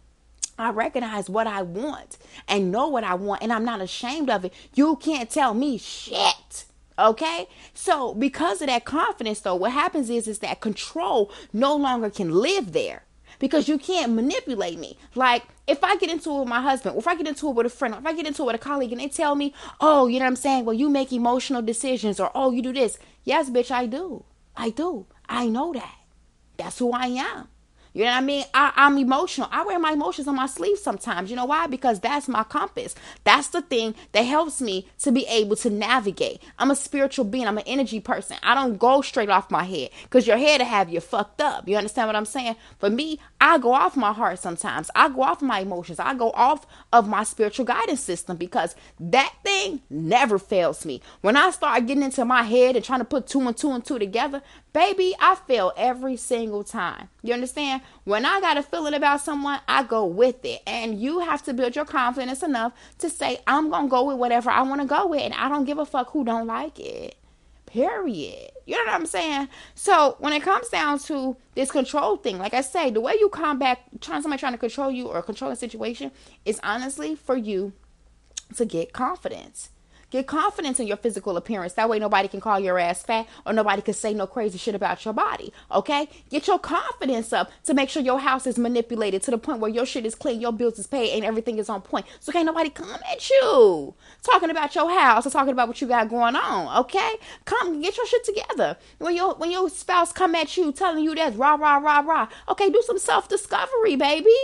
I 0.59 0.69
recognize 0.69 1.29
what 1.29 1.47
I 1.47 1.63
want 1.63 2.17
and 2.47 2.71
know 2.71 2.87
what 2.87 3.03
I 3.03 3.15
want, 3.15 3.41
and 3.41 3.51
I'm 3.51 3.65
not 3.65 3.81
ashamed 3.81 4.29
of 4.29 4.45
it, 4.45 4.53
you 4.75 4.95
can't 4.97 5.29
tell 5.29 5.53
me 5.53 5.77
shit. 5.77 6.65
Okay? 6.99 7.47
So, 7.73 8.13
because 8.13 8.61
of 8.61 8.67
that 8.67 8.85
confidence, 8.85 9.39
though, 9.39 9.55
what 9.55 9.71
happens 9.71 10.09
is, 10.09 10.27
is 10.27 10.39
that 10.39 10.59
control 10.59 11.31
no 11.53 11.75
longer 11.75 12.09
can 12.09 12.29
live 12.29 12.73
there 12.73 13.03
because 13.39 13.67
you 13.67 13.77
can't 13.77 14.13
manipulate 14.13 14.77
me. 14.77 14.97
Like 15.15 15.43
if 15.67 15.83
I 15.83 15.95
get 15.95 16.09
into 16.09 16.29
it 16.35 16.39
with 16.39 16.47
my 16.47 16.61
husband, 16.61 16.95
or 16.95 16.99
if 16.99 17.07
I 17.07 17.15
get 17.15 17.27
into 17.27 17.49
it 17.49 17.55
with 17.55 17.65
a 17.65 17.69
friend, 17.69 17.95
or 17.95 17.99
if 17.99 18.05
I 18.05 18.13
get 18.13 18.27
into 18.27 18.43
it 18.43 18.45
with 18.45 18.55
a 18.55 18.59
colleague 18.59 18.91
and 18.91 19.01
they 19.01 19.07
tell 19.07 19.35
me, 19.35 19.53
oh, 19.79 20.07
you 20.07 20.19
know 20.19 20.25
what 20.25 20.29
I'm 20.29 20.35
saying? 20.35 20.65
Well, 20.65 20.75
you 20.75 20.89
make 20.89 21.11
emotional 21.11 21.61
decisions 21.61 22.19
or 22.19 22.31
oh, 22.35 22.51
you 22.51 22.61
do 22.61 22.73
this. 22.73 22.99
Yes, 23.23 23.49
bitch, 23.49 23.71
I 23.71 23.85
do. 23.85 24.25
I 24.55 24.69
do. 24.69 25.05
I 25.27 25.47
know 25.47 25.73
that. 25.73 25.95
That's 26.57 26.79
who 26.79 26.91
I 26.91 27.07
am. 27.07 27.47
You 27.93 28.03
know 28.03 28.11
what 28.11 28.17
I 28.17 28.21
mean? 28.21 28.45
I, 28.53 28.71
I'm 28.75 28.97
emotional. 28.97 29.49
I 29.51 29.63
wear 29.65 29.79
my 29.79 29.91
emotions 29.93 30.27
on 30.27 30.35
my 30.35 30.45
sleeve 30.45 30.77
sometimes. 30.77 31.29
You 31.29 31.35
know 31.35 31.45
why? 31.45 31.67
Because 31.67 31.99
that's 31.99 32.27
my 32.27 32.43
compass. 32.43 32.95
That's 33.23 33.47
the 33.49 33.61
thing 33.61 33.95
that 34.11 34.21
helps 34.21 34.61
me 34.61 34.87
to 34.99 35.11
be 35.11 35.25
able 35.27 35.55
to 35.57 35.69
navigate. 35.69 36.41
I'm 36.57 36.71
a 36.71 36.75
spiritual 36.75 37.25
being. 37.25 37.47
I'm 37.47 37.57
an 37.57 37.63
energy 37.65 37.99
person. 37.99 38.37
I 38.43 38.53
don't 38.53 38.77
go 38.77 39.01
straight 39.01 39.29
off 39.29 39.51
my 39.51 39.63
head 39.63 39.89
because 40.03 40.27
your 40.27 40.37
head 40.37 40.59
to 40.59 40.65
have 40.65 40.89
you 40.89 40.99
fucked 40.99 41.41
up. 41.41 41.67
You 41.67 41.77
understand 41.77 42.07
what 42.07 42.15
I'm 42.15 42.25
saying? 42.25 42.55
For 42.77 42.89
me, 42.89 43.19
I 43.41 43.57
go 43.57 43.73
off 43.73 43.97
my 43.97 44.13
heart 44.13 44.39
sometimes. 44.39 44.91
I 44.95 45.09
go 45.09 45.23
off 45.23 45.41
my 45.41 45.61
emotions. 45.61 45.99
I 45.99 46.13
go 46.13 46.31
off 46.31 46.67
of 46.93 47.07
my 47.07 47.23
spiritual 47.23 47.65
guidance 47.65 48.01
system 48.01 48.37
because 48.37 48.75
that 48.99 49.33
thing 49.43 49.81
never 49.89 50.37
fails 50.37 50.85
me. 50.85 51.01
When 51.21 51.35
I 51.35 51.49
start 51.51 51.87
getting 51.87 52.03
into 52.03 52.25
my 52.25 52.43
head 52.43 52.75
and 52.75 52.85
trying 52.85 52.99
to 52.99 53.05
put 53.05 53.27
two 53.27 53.41
and 53.41 53.57
two 53.57 53.71
and 53.71 53.83
two 53.83 53.97
together, 53.97 54.41
Baby, 54.71 55.15
I 55.19 55.35
fail 55.35 55.73
every 55.75 56.15
single 56.15 56.63
time. 56.63 57.09
You 57.23 57.33
understand? 57.33 57.81
When 58.03 58.23
I 58.23 58.39
got 58.39 58.57
a 58.57 58.63
feeling 58.63 58.93
about 58.93 59.21
someone, 59.21 59.59
I 59.67 59.81
go 59.83 60.05
with 60.05 60.45
it. 60.45 60.61
And 60.67 60.99
you 61.01 61.19
have 61.19 61.43
to 61.43 61.53
build 61.53 61.75
your 61.75 61.85
confidence 61.85 62.43
enough 62.43 62.73
to 62.99 63.09
say, 63.09 63.39
I'm 63.47 63.69
going 63.71 63.85
to 63.85 63.89
go 63.89 64.03
with 64.03 64.17
whatever 64.17 64.51
I 64.51 64.61
want 64.61 64.81
to 64.81 64.87
go 64.87 65.07
with. 65.07 65.21
And 65.21 65.33
I 65.33 65.49
don't 65.49 65.65
give 65.65 65.79
a 65.79 65.85
fuck 65.85 66.11
who 66.11 66.23
don't 66.23 66.45
like 66.45 66.79
it. 66.79 67.15
Period. 67.65 68.51
You 68.67 68.77
know 68.77 68.91
what 68.91 68.93
I'm 68.93 69.05
saying? 69.07 69.49
So 69.73 70.15
when 70.19 70.33
it 70.33 70.43
comes 70.43 70.69
down 70.69 70.99
to 70.99 71.35
this 71.55 71.71
control 71.71 72.17
thing, 72.17 72.37
like 72.37 72.53
I 72.53 72.61
say, 72.61 72.91
the 72.91 73.01
way 73.01 73.15
you 73.19 73.29
combat 73.29 73.79
trying 74.01 74.21
somebody 74.21 74.39
trying 74.39 74.53
to 74.53 74.59
control 74.59 74.91
you 74.91 75.07
or 75.07 75.21
control 75.23 75.49
a 75.49 75.55
situation 75.55 76.11
is 76.45 76.59
honestly 76.63 77.15
for 77.15 77.35
you 77.35 77.73
to 78.55 78.65
get 78.65 78.93
confidence. 78.93 79.69
Get 80.11 80.25
confidence 80.25 80.79
in 80.79 80.87
your 80.87 80.97
physical 80.97 81.37
appearance. 81.37 81.73
That 81.73 81.87
way 81.89 81.99
nobody 81.99 82.27
can 82.27 82.41
call 82.41 82.59
your 82.59 82.79
ass 82.79 83.03
fat 83.03 83.27
or 83.45 83.53
nobody 83.53 83.81
can 83.81 83.93
say 83.93 84.13
no 84.13 84.25
crazy 84.25 84.57
shit 84.57 84.73
about 84.73 85.05
your 85.05 85.13
body. 85.13 85.53
Okay? 85.71 86.09
Get 86.29 86.47
your 86.47 86.57
confidence 86.57 87.31
up 87.31 87.51
to 87.65 87.73
make 87.73 87.89
sure 87.89 88.01
your 88.01 88.19
house 88.19 88.47
is 88.47 88.57
manipulated 88.57 89.21
to 89.23 89.31
the 89.31 89.37
point 89.37 89.59
where 89.59 89.69
your 89.69 89.85
shit 89.85 90.05
is 90.05 90.15
clean, 90.15 90.41
your 90.41 90.51
bills 90.51 90.79
is 90.79 90.87
paid, 90.87 91.13
and 91.13 91.23
everything 91.23 91.59
is 91.59 91.69
on 91.69 91.81
point. 91.81 92.05
So 92.19 92.31
can't 92.31 92.45
nobody 92.45 92.69
come 92.69 92.99
at 93.11 93.29
you 93.29 93.93
talking 94.23 94.49
about 94.49 94.73
your 94.73 94.89
house 94.89 95.27
or 95.27 95.29
talking 95.29 95.53
about 95.53 95.67
what 95.67 95.81
you 95.81 95.87
got 95.87 96.09
going 96.09 96.35
on. 96.35 96.79
Okay? 96.81 97.15
Come 97.45 97.81
get 97.81 97.97
your 97.97 98.07
shit 98.07 98.23
together. 98.23 98.77
When 98.97 99.15
your 99.15 99.35
when 99.35 99.51
your 99.51 99.69
spouse 99.69 100.11
come 100.11 100.33
at 100.35 100.57
you 100.57 100.71
telling 100.71 101.03
you 101.03 101.13
that's 101.13 101.35
rah 101.35 101.55
rah 101.55 101.77
rah 101.77 101.99
rah. 101.99 102.27
Okay, 102.49 102.69
do 102.69 102.81
some 102.85 102.97
self-discovery, 102.97 103.95
baby 103.95 104.35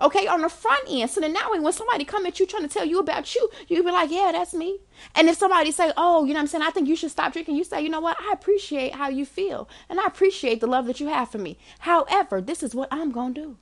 okay, 0.00 0.26
on 0.26 0.42
the 0.42 0.48
front 0.48 0.84
end. 0.88 1.10
So 1.10 1.20
then 1.20 1.32
now 1.32 1.50
when 1.50 1.72
somebody 1.72 2.04
come 2.04 2.26
at 2.26 2.38
you 2.38 2.46
trying 2.46 2.62
to 2.62 2.68
tell 2.68 2.84
you 2.84 2.98
about 2.98 3.34
you, 3.34 3.48
you 3.68 3.82
be 3.82 3.90
like, 3.90 4.10
yeah, 4.10 4.30
that's 4.32 4.54
me. 4.54 4.78
And 5.14 5.28
if 5.28 5.36
somebody 5.36 5.70
say, 5.70 5.92
oh, 5.96 6.24
you 6.24 6.32
know 6.32 6.38
what 6.38 6.42
I'm 6.42 6.46
saying, 6.48 6.64
I 6.64 6.70
think 6.70 6.88
you 6.88 6.96
should 6.96 7.10
stop 7.10 7.32
drinking, 7.32 7.56
you 7.56 7.64
say, 7.64 7.82
you 7.82 7.88
know 7.88 8.00
what, 8.00 8.16
I 8.20 8.32
appreciate 8.32 8.94
how 8.94 9.08
you 9.08 9.26
feel. 9.26 9.68
And 9.88 10.00
I 10.00 10.06
appreciate 10.06 10.60
the 10.60 10.66
love 10.66 10.86
that 10.86 11.00
you 11.00 11.08
have 11.08 11.30
for 11.30 11.38
me. 11.38 11.58
However, 11.80 12.40
this 12.40 12.62
is 12.62 12.74
what 12.74 12.88
I'm 12.90 13.12
to 13.12 13.32
do. 13.32 13.56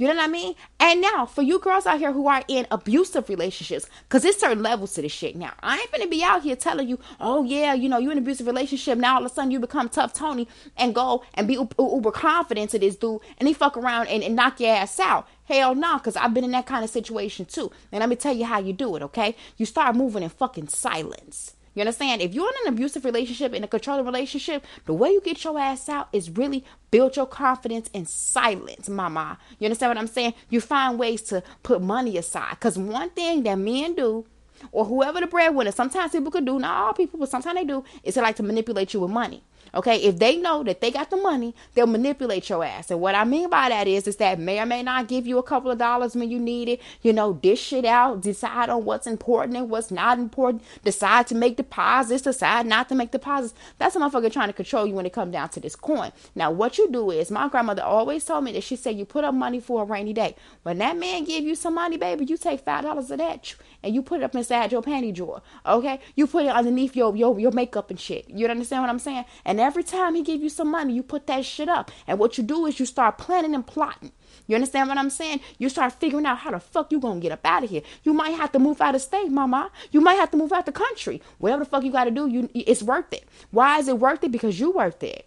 You 0.00 0.06
know 0.06 0.14
what 0.14 0.24
I 0.24 0.28
mean? 0.28 0.54
And 0.80 1.02
now, 1.02 1.26
for 1.26 1.42
you 1.42 1.58
girls 1.58 1.84
out 1.84 1.98
here 1.98 2.10
who 2.10 2.26
are 2.26 2.42
in 2.48 2.66
abusive 2.70 3.28
relationships, 3.28 3.84
because 4.08 4.22
there's 4.22 4.38
certain 4.38 4.62
levels 4.62 4.94
to 4.94 5.02
this 5.02 5.12
shit 5.12 5.36
now. 5.36 5.52
I 5.62 5.78
ain't 5.78 5.92
gonna 5.92 6.06
be 6.06 6.24
out 6.24 6.42
here 6.42 6.56
telling 6.56 6.88
you, 6.88 6.98
oh 7.20 7.44
yeah, 7.44 7.74
you 7.74 7.86
know, 7.86 7.98
you're 7.98 8.12
in 8.12 8.16
an 8.16 8.24
abusive 8.24 8.46
relationship. 8.46 8.96
Now 8.96 9.16
all 9.16 9.26
of 9.26 9.30
a 9.30 9.34
sudden 9.34 9.50
you 9.50 9.60
become 9.60 9.90
tough 9.90 10.14
Tony 10.14 10.48
and 10.78 10.94
go 10.94 11.22
and 11.34 11.46
be 11.46 11.58
uber 11.78 12.12
confident 12.12 12.70
to 12.70 12.78
this 12.78 12.96
dude 12.96 13.20
and 13.36 13.46
he 13.46 13.52
fuck 13.52 13.76
around 13.76 14.06
and, 14.08 14.22
and 14.22 14.34
knock 14.34 14.58
your 14.58 14.74
ass 14.74 14.98
out. 14.98 15.28
Hell 15.44 15.74
no, 15.74 15.98
because 15.98 16.16
I've 16.16 16.32
been 16.32 16.44
in 16.44 16.52
that 16.52 16.64
kind 16.64 16.82
of 16.82 16.88
situation 16.88 17.44
too. 17.44 17.70
And 17.92 18.00
let 18.00 18.08
me 18.08 18.16
tell 18.16 18.34
you 18.34 18.46
how 18.46 18.58
you 18.58 18.72
do 18.72 18.96
it, 18.96 19.02
okay? 19.02 19.36
You 19.58 19.66
start 19.66 19.96
moving 19.96 20.22
in 20.22 20.30
fucking 20.30 20.68
silence. 20.68 21.56
You 21.74 21.82
understand? 21.82 22.20
If 22.20 22.34
you're 22.34 22.48
in 22.48 22.66
an 22.66 22.74
abusive 22.74 23.04
relationship, 23.04 23.54
in 23.54 23.62
a 23.62 23.68
controlling 23.68 24.04
relationship, 24.04 24.64
the 24.86 24.92
way 24.92 25.10
you 25.10 25.20
get 25.20 25.44
your 25.44 25.58
ass 25.58 25.88
out 25.88 26.08
is 26.12 26.28
really 26.30 26.64
build 26.90 27.16
your 27.16 27.26
confidence 27.26 27.88
in 27.92 28.06
silence, 28.06 28.88
mama. 28.88 29.38
You 29.58 29.66
understand 29.66 29.90
what 29.90 29.98
I'm 29.98 30.08
saying? 30.08 30.34
You 30.48 30.60
find 30.60 30.98
ways 30.98 31.22
to 31.22 31.42
put 31.62 31.80
money 31.80 32.16
aside. 32.18 32.50
Because 32.50 32.76
one 32.76 33.10
thing 33.10 33.44
that 33.44 33.54
men 33.54 33.94
do, 33.94 34.26
or 34.72 34.84
whoever 34.84 35.20
the 35.20 35.26
breadwinner, 35.26 35.72
sometimes 35.72 36.12
people 36.12 36.30
could 36.30 36.44
do, 36.44 36.58
not 36.58 36.76
all 36.76 36.92
people, 36.92 37.20
but 37.20 37.28
sometimes 37.28 37.56
they 37.56 37.64
do, 37.64 37.84
is 38.02 38.14
they 38.14 38.20
like 38.20 38.36
to 38.36 38.42
manipulate 38.42 38.92
you 38.92 39.00
with 39.00 39.10
money. 39.10 39.42
Okay, 39.74 39.96
if 39.96 40.18
they 40.18 40.36
know 40.36 40.62
that 40.64 40.80
they 40.80 40.90
got 40.90 41.10
the 41.10 41.16
money, 41.16 41.54
they'll 41.74 41.86
manipulate 41.86 42.48
your 42.48 42.64
ass. 42.64 42.90
And 42.90 43.00
what 43.00 43.14
I 43.14 43.24
mean 43.24 43.48
by 43.50 43.68
that 43.68 43.86
is, 43.86 44.06
is 44.06 44.16
that 44.16 44.38
may 44.38 44.60
or 44.60 44.66
may 44.66 44.82
not 44.82 45.08
give 45.08 45.26
you 45.26 45.38
a 45.38 45.42
couple 45.42 45.70
of 45.70 45.78
dollars 45.78 46.16
when 46.16 46.30
you 46.30 46.38
need 46.38 46.68
it. 46.68 46.80
You 47.02 47.12
know, 47.12 47.34
dish 47.34 47.60
shit 47.60 47.84
out, 47.84 48.20
decide 48.22 48.68
on 48.68 48.84
what's 48.84 49.06
important 49.06 49.56
and 49.56 49.70
what's 49.70 49.90
not 49.90 50.18
important. 50.18 50.62
Decide 50.84 51.26
to 51.28 51.34
make 51.34 51.56
deposits, 51.56 52.22
decide 52.22 52.66
not 52.66 52.88
to 52.88 52.94
make 52.94 53.10
deposits. 53.12 53.54
That's 53.78 53.94
a 53.96 54.00
motherfucker 54.00 54.32
trying 54.32 54.48
to 54.48 54.54
control 54.54 54.86
you 54.86 54.94
when 54.94 55.06
it 55.06 55.12
comes 55.12 55.32
down 55.32 55.50
to 55.50 55.60
this 55.60 55.76
coin. 55.76 56.12
Now, 56.34 56.50
what 56.50 56.78
you 56.78 56.90
do 56.90 57.10
is, 57.10 57.30
my 57.30 57.48
grandmother 57.48 57.82
always 57.82 58.24
told 58.24 58.44
me 58.44 58.52
that 58.52 58.64
she 58.64 58.76
said 58.76 58.96
you 58.96 59.04
put 59.04 59.24
up 59.24 59.34
money 59.34 59.60
for 59.60 59.82
a 59.82 59.84
rainy 59.84 60.12
day. 60.12 60.34
When 60.62 60.78
that 60.78 60.96
man 60.96 61.24
give 61.24 61.44
you 61.44 61.54
some 61.54 61.74
money, 61.74 61.96
baby, 61.96 62.24
you 62.24 62.36
take 62.36 62.60
five 62.60 62.82
dollars 62.82 63.10
of 63.10 63.18
that 63.18 63.54
and 63.82 63.94
you 63.94 64.02
put 64.02 64.20
it 64.20 64.24
up 64.24 64.34
inside 64.34 64.72
your 64.72 64.82
panty 64.82 65.14
drawer. 65.14 65.42
Okay, 65.64 66.00
you 66.16 66.26
put 66.26 66.44
it 66.44 66.48
underneath 66.48 66.96
your 66.96 67.14
your 67.16 67.38
your 67.38 67.52
makeup 67.52 67.90
and 67.90 68.00
shit. 68.00 68.28
You 68.28 68.46
understand 68.48 68.82
what 68.82 68.90
I'm 68.90 68.98
saying? 68.98 69.24
And 69.44 69.59
every 69.60 69.82
time 69.82 70.14
he 70.14 70.22
give 70.22 70.42
you 70.42 70.48
some 70.48 70.70
money, 70.70 70.92
you 70.92 71.02
put 71.02 71.26
that 71.26 71.44
shit 71.44 71.68
up. 71.68 71.90
And 72.06 72.18
what 72.18 72.38
you 72.38 72.44
do 72.44 72.66
is 72.66 72.80
you 72.80 72.86
start 72.86 73.18
planning 73.18 73.54
and 73.54 73.66
plotting. 73.66 74.12
You 74.46 74.56
understand 74.56 74.88
what 74.88 74.98
I'm 74.98 75.10
saying? 75.10 75.40
You 75.58 75.68
start 75.68 75.92
figuring 75.92 76.26
out 76.26 76.38
how 76.38 76.50
the 76.50 76.60
fuck 76.60 76.90
you 76.90 76.98
gonna 76.98 77.20
get 77.20 77.32
up 77.32 77.44
out 77.44 77.64
of 77.64 77.70
here. 77.70 77.82
You 78.02 78.12
might 78.12 78.30
have 78.30 78.50
to 78.52 78.58
move 78.58 78.80
out 78.80 78.94
of 78.94 79.00
state, 79.00 79.30
mama. 79.30 79.70
You 79.92 80.00
might 80.00 80.14
have 80.14 80.30
to 80.32 80.36
move 80.36 80.52
out 80.52 80.66
the 80.66 80.72
country. 80.72 81.22
Whatever 81.38 81.64
the 81.64 81.70
fuck 81.70 81.84
you 81.84 81.92
gotta 81.92 82.10
do, 82.10 82.26
you 82.26 82.48
it's 82.54 82.82
worth 82.82 83.12
it. 83.12 83.28
Why 83.50 83.78
is 83.78 83.88
it 83.88 83.98
worth 83.98 84.24
it? 84.24 84.32
Because 84.32 84.58
you 84.58 84.70
worth 84.72 85.02
it. 85.02 85.26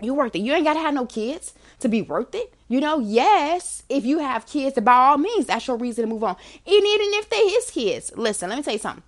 You 0.00 0.12
worth 0.12 0.34
it. 0.34 0.40
You 0.40 0.52
ain't 0.52 0.64
gotta 0.64 0.80
have 0.80 0.92
no 0.92 1.06
kids 1.06 1.54
to 1.80 1.88
be 1.88 2.02
worth 2.02 2.34
it. 2.34 2.52
You 2.68 2.80
know, 2.80 2.98
yes, 2.98 3.84
if 3.88 4.04
you 4.04 4.18
have 4.18 4.46
kids, 4.46 4.78
by 4.80 4.92
all 4.92 5.18
means, 5.18 5.46
that's 5.46 5.66
your 5.66 5.76
reason 5.76 6.04
to 6.04 6.10
move 6.10 6.24
on. 6.24 6.36
And 6.66 6.74
even 6.74 7.08
if 7.14 7.30
they 7.30 7.48
his 7.48 7.70
kids, 7.70 8.12
listen, 8.16 8.50
let 8.50 8.56
me 8.56 8.62
tell 8.62 8.74
you 8.74 8.78
something. 8.78 9.02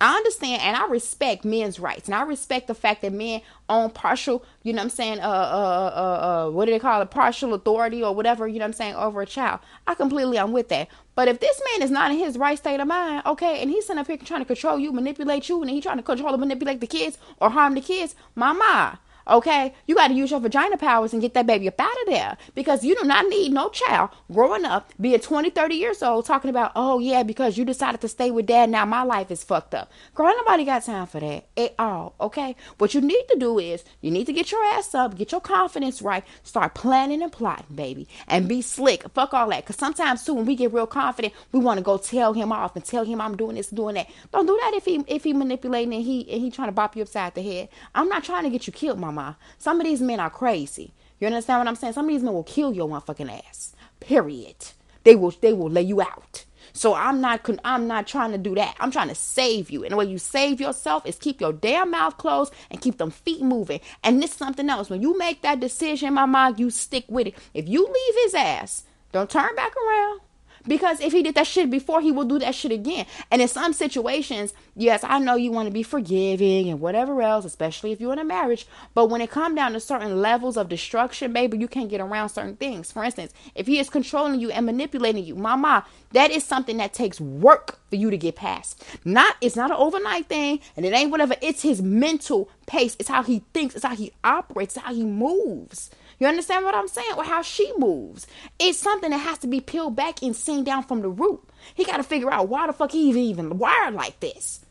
I 0.00 0.16
understand 0.16 0.62
and 0.62 0.76
I 0.76 0.86
respect 0.86 1.44
men's 1.44 1.80
rights. 1.80 2.06
And 2.06 2.14
I 2.14 2.22
respect 2.22 2.68
the 2.68 2.74
fact 2.74 3.02
that 3.02 3.12
men 3.12 3.42
own 3.68 3.90
partial, 3.90 4.44
you 4.62 4.72
know 4.72 4.78
what 4.78 4.84
I'm 4.84 4.90
saying, 4.90 5.20
uh, 5.20 5.28
uh, 5.28 5.92
uh, 5.94 6.46
uh, 6.46 6.50
what 6.50 6.66
do 6.66 6.72
they 6.72 6.78
call 6.78 7.02
it, 7.02 7.10
partial 7.10 7.52
authority 7.54 8.02
or 8.02 8.14
whatever, 8.14 8.46
you 8.46 8.58
know 8.58 8.64
what 8.64 8.68
I'm 8.68 8.72
saying, 8.74 8.94
over 8.94 9.22
a 9.22 9.26
child. 9.26 9.60
I 9.86 9.94
completely, 9.94 10.38
I'm 10.38 10.52
with 10.52 10.68
that. 10.68 10.88
But 11.16 11.26
if 11.26 11.40
this 11.40 11.60
man 11.72 11.82
is 11.82 11.90
not 11.90 12.12
in 12.12 12.18
his 12.18 12.38
right 12.38 12.56
state 12.56 12.78
of 12.78 12.86
mind, 12.86 13.24
okay, 13.26 13.60
and 13.60 13.70
he's 13.70 13.86
sitting 13.86 13.98
up 13.98 14.06
here 14.06 14.16
trying 14.18 14.40
to 14.40 14.46
control 14.46 14.78
you, 14.78 14.92
manipulate 14.92 15.48
you, 15.48 15.60
and 15.60 15.68
he's 15.68 15.82
trying 15.82 15.96
to 15.96 16.02
control 16.04 16.32
and 16.32 16.40
manipulate 16.40 16.80
the 16.80 16.86
kids 16.86 17.18
or 17.40 17.50
harm 17.50 17.74
the 17.74 17.80
kids, 17.80 18.14
mama, 18.36 19.00
Okay, 19.28 19.74
you 19.86 19.94
got 19.94 20.08
to 20.08 20.14
use 20.14 20.30
your 20.30 20.40
vagina 20.40 20.78
powers 20.78 21.12
and 21.12 21.20
get 21.20 21.34
that 21.34 21.46
baby 21.46 21.68
up 21.68 21.78
out 21.78 21.90
of 22.02 22.06
there 22.06 22.36
because 22.54 22.82
you 22.82 22.96
do 22.96 23.04
not 23.04 23.26
need 23.26 23.52
no 23.52 23.68
child 23.68 24.10
growing 24.32 24.64
up, 24.64 24.90
being 24.98 25.20
20, 25.20 25.50
30 25.50 25.74
years 25.74 26.02
old, 26.02 26.24
talking 26.24 26.48
about, 26.48 26.72
oh 26.74 26.98
yeah, 26.98 27.22
because 27.22 27.58
you 27.58 27.64
decided 27.64 28.00
to 28.00 28.08
stay 28.08 28.30
with 28.30 28.46
dad. 28.46 28.70
Now 28.70 28.86
my 28.86 29.02
life 29.02 29.30
is 29.30 29.44
fucked 29.44 29.74
up. 29.74 29.90
Girl, 30.14 30.32
nobody 30.34 30.64
got 30.64 30.84
time 30.84 31.06
for 31.06 31.20
that 31.20 31.46
at 31.58 31.74
all. 31.78 32.14
Okay, 32.20 32.56
what 32.78 32.94
you 32.94 33.02
need 33.02 33.24
to 33.28 33.36
do 33.38 33.58
is 33.58 33.84
you 34.00 34.10
need 34.10 34.24
to 34.26 34.32
get 34.32 34.50
your 34.50 34.64
ass 34.64 34.94
up, 34.94 35.16
get 35.16 35.32
your 35.32 35.42
confidence 35.42 36.00
right, 36.00 36.24
start 36.42 36.74
planning 36.74 37.22
and 37.22 37.30
plotting, 37.30 37.76
baby, 37.76 38.08
and 38.26 38.48
be 38.48 38.62
slick. 38.62 39.04
Fuck 39.10 39.34
all 39.34 39.50
that. 39.50 39.64
Because 39.64 39.76
sometimes 39.76 40.24
too, 40.24 40.34
when 40.34 40.46
we 40.46 40.56
get 40.56 40.72
real 40.72 40.86
confident, 40.86 41.34
we 41.52 41.60
want 41.60 41.76
to 41.76 41.84
go 41.84 41.98
tell 41.98 42.32
him 42.32 42.50
off 42.50 42.76
and 42.76 42.84
tell 42.84 43.04
him 43.04 43.20
I'm 43.20 43.36
doing 43.36 43.56
this, 43.56 43.68
doing 43.68 43.96
that. 43.96 44.08
Don't 44.32 44.46
do 44.46 44.58
that 44.62 44.72
if 44.74 44.86
he 44.86 45.04
if 45.06 45.24
he 45.24 45.34
manipulating 45.34 45.92
and 45.92 46.02
he 46.02 46.30
and 46.32 46.40
he 46.40 46.50
trying 46.50 46.68
to 46.68 46.72
bop 46.72 46.96
you 46.96 47.02
upside 47.02 47.34
the 47.34 47.42
head. 47.42 47.68
I'm 47.94 48.08
not 48.08 48.24
trying 48.24 48.44
to 48.44 48.50
get 48.50 48.66
you 48.66 48.72
killed, 48.72 48.98
mama. 48.98 49.17
Some 49.58 49.80
of 49.80 49.86
these 49.86 50.00
men 50.00 50.20
are 50.20 50.30
crazy. 50.30 50.92
You 51.20 51.26
understand 51.26 51.60
what 51.60 51.68
I'm 51.68 51.76
saying? 51.76 51.94
Some 51.94 52.06
of 52.06 52.10
these 52.10 52.22
men 52.22 52.34
will 52.34 52.44
kill 52.44 52.72
your 52.72 52.88
motherfucking 52.88 53.44
ass. 53.46 53.74
Period. 54.00 54.56
They 55.04 55.16
will 55.16 55.30
they 55.30 55.52
will 55.52 55.70
lay 55.70 55.82
you 55.82 56.00
out. 56.00 56.44
So 56.72 56.94
I'm 56.94 57.20
not 57.20 57.48
I'm 57.64 57.88
not 57.88 58.06
trying 58.06 58.32
to 58.32 58.38
do 58.38 58.54
that. 58.54 58.76
I'm 58.78 58.90
trying 58.90 59.08
to 59.08 59.14
save 59.14 59.70
you. 59.70 59.82
And 59.82 59.92
the 59.92 59.96
way 59.96 60.04
you 60.04 60.18
save 60.18 60.60
yourself 60.60 61.06
is 61.06 61.16
keep 61.16 61.40
your 61.40 61.52
damn 61.52 61.90
mouth 61.90 62.16
closed 62.18 62.52
and 62.70 62.80
keep 62.80 62.98
them 62.98 63.10
feet 63.10 63.42
moving. 63.42 63.80
And 64.04 64.22
this 64.22 64.30
is 64.30 64.36
something 64.36 64.68
else. 64.68 64.90
When 64.90 65.02
you 65.02 65.16
make 65.18 65.42
that 65.42 65.60
decision, 65.60 66.14
my 66.14 66.26
mom, 66.26 66.54
you 66.58 66.70
stick 66.70 67.04
with 67.08 67.28
it. 67.28 67.34
If 67.54 67.68
you 67.68 67.84
leave 67.84 68.24
his 68.24 68.34
ass, 68.34 68.84
don't 69.12 69.30
turn 69.30 69.54
back 69.56 69.72
around. 69.76 70.20
Because 70.66 71.00
if 71.00 71.12
he 71.12 71.22
did 71.22 71.34
that 71.36 71.46
shit 71.46 71.70
before, 71.70 72.00
he 72.00 72.12
will 72.12 72.24
do 72.24 72.38
that 72.38 72.54
shit 72.54 72.72
again. 72.72 73.06
And 73.30 73.40
in 73.42 73.48
some 73.48 73.72
situations, 73.72 74.52
yes, 74.76 75.04
I 75.04 75.18
know 75.18 75.36
you 75.36 75.52
want 75.52 75.66
to 75.66 75.72
be 75.72 75.82
forgiving 75.82 76.68
and 76.68 76.80
whatever 76.80 77.20
else, 77.22 77.44
especially 77.44 77.92
if 77.92 78.00
you're 78.00 78.12
in 78.12 78.18
a 78.18 78.24
marriage. 78.24 78.66
But 78.94 79.06
when 79.06 79.20
it 79.20 79.30
comes 79.30 79.56
down 79.56 79.72
to 79.72 79.80
certain 79.80 80.20
levels 80.20 80.56
of 80.56 80.68
destruction, 80.68 81.32
baby, 81.32 81.58
you 81.58 81.68
can't 81.68 81.90
get 81.90 82.00
around 82.00 82.30
certain 82.30 82.56
things. 82.56 82.92
For 82.92 83.04
instance, 83.04 83.32
if 83.54 83.66
he 83.66 83.78
is 83.78 83.90
controlling 83.90 84.40
you 84.40 84.50
and 84.50 84.66
manipulating 84.66 85.24
you, 85.24 85.34
mama, 85.34 85.84
that 86.12 86.30
is 86.30 86.44
something 86.44 86.78
that 86.78 86.94
takes 86.94 87.20
work 87.20 87.78
for 87.90 87.96
you 87.96 88.10
to 88.10 88.16
get 88.16 88.36
past. 88.36 88.82
Not 89.04 89.36
it's 89.40 89.56
not 89.56 89.70
an 89.70 89.76
overnight 89.76 90.26
thing, 90.26 90.60
and 90.76 90.84
it 90.84 90.92
ain't 90.92 91.10
whatever. 91.10 91.34
It's 91.40 91.62
his 91.62 91.82
mental 91.82 92.50
pace. 92.66 92.96
It's 92.98 93.08
how 93.08 93.22
he 93.22 93.42
thinks. 93.52 93.74
It's 93.74 93.84
how 93.84 93.94
he 93.94 94.12
operates. 94.24 94.76
It's 94.76 94.84
how 94.84 94.94
he 94.94 95.04
moves. 95.04 95.90
You 96.18 96.26
understand 96.26 96.64
what 96.64 96.74
I'm 96.74 96.88
saying? 96.88 97.12
Or 97.16 97.24
how 97.24 97.42
she 97.42 97.72
moves. 97.78 98.26
It's 98.58 98.78
something 98.78 99.10
that 99.10 99.18
has 99.18 99.38
to 99.38 99.46
be 99.46 99.60
peeled 99.60 99.94
back 99.94 100.22
and 100.22 100.34
seen 100.34 100.64
down 100.64 100.82
from 100.82 101.02
the 101.02 101.08
root. 101.08 101.40
He 101.74 101.84
got 101.84 101.98
to 101.98 102.02
figure 102.02 102.32
out 102.32 102.48
why 102.48 102.66
the 102.66 102.72
fuck 102.72 102.92
he 102.92 103.10
even 103.10 103.58
wired 103.58 103.94
like 103.94 104.18
this. 104.20 104.64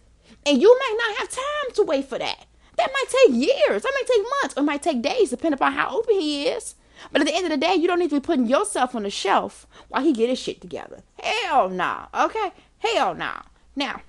And 0.45 0.61
you 0.61 0.77
may 0.79 0.97
not 0.97 1.17
have 1.17 1.29
time 1.29 1.73
to 1.75 1.83
wait 1.83 2.05
for 2.05 2.17
that. 2.17 2.45
That 2.75 2.91
might 2.93 3.05
take 3.09 3.35
years. 3.35 3.81
That 3.81 3.93
might 3.95 4.07
take 4.07 4.25
months. 4.41 4.57
Or 4.57 4.61
it 4.61 4.65
might 4.65 4.83
take 4.83 5.01
days, 5.01 5.29
depending 5.29 5.53
upon 5.53 5.73
how 5.73 5.89
open 5.97 6.19
he 6.19 6.47
is. 6.47 6.75
But 7.11 7.21
at 7.21 7.27
the 7.27 7.35
end 7.35 7.45
of 7.45 7.51
the 7.51 7.57
day, 7.57 7.75
you 7.75 7.87
don't 7.87 7.99
need 7.99 8.09
to 8.09 8.19
be 8.19 8.25
putting 8.25 8.47
yourself 8.47 8.95
on 8.95 9.03
the 9.03 9.09
shelf 9.09 9.67
while 9.87 10.03
he 10.03 10.13
get 10.13 10.29
his 10.29 10.39
shit 10.39 10.61
together. 10.61 11.01
Hell 11.21 11.69
no. 11.69 11.75
Nah. 11.75 12.25
Okay? 12.25 12.51
Hell 12.79 13.13
no. 13.13 13.25
Nah. 13.25 13.41
Now, 13.75 14.01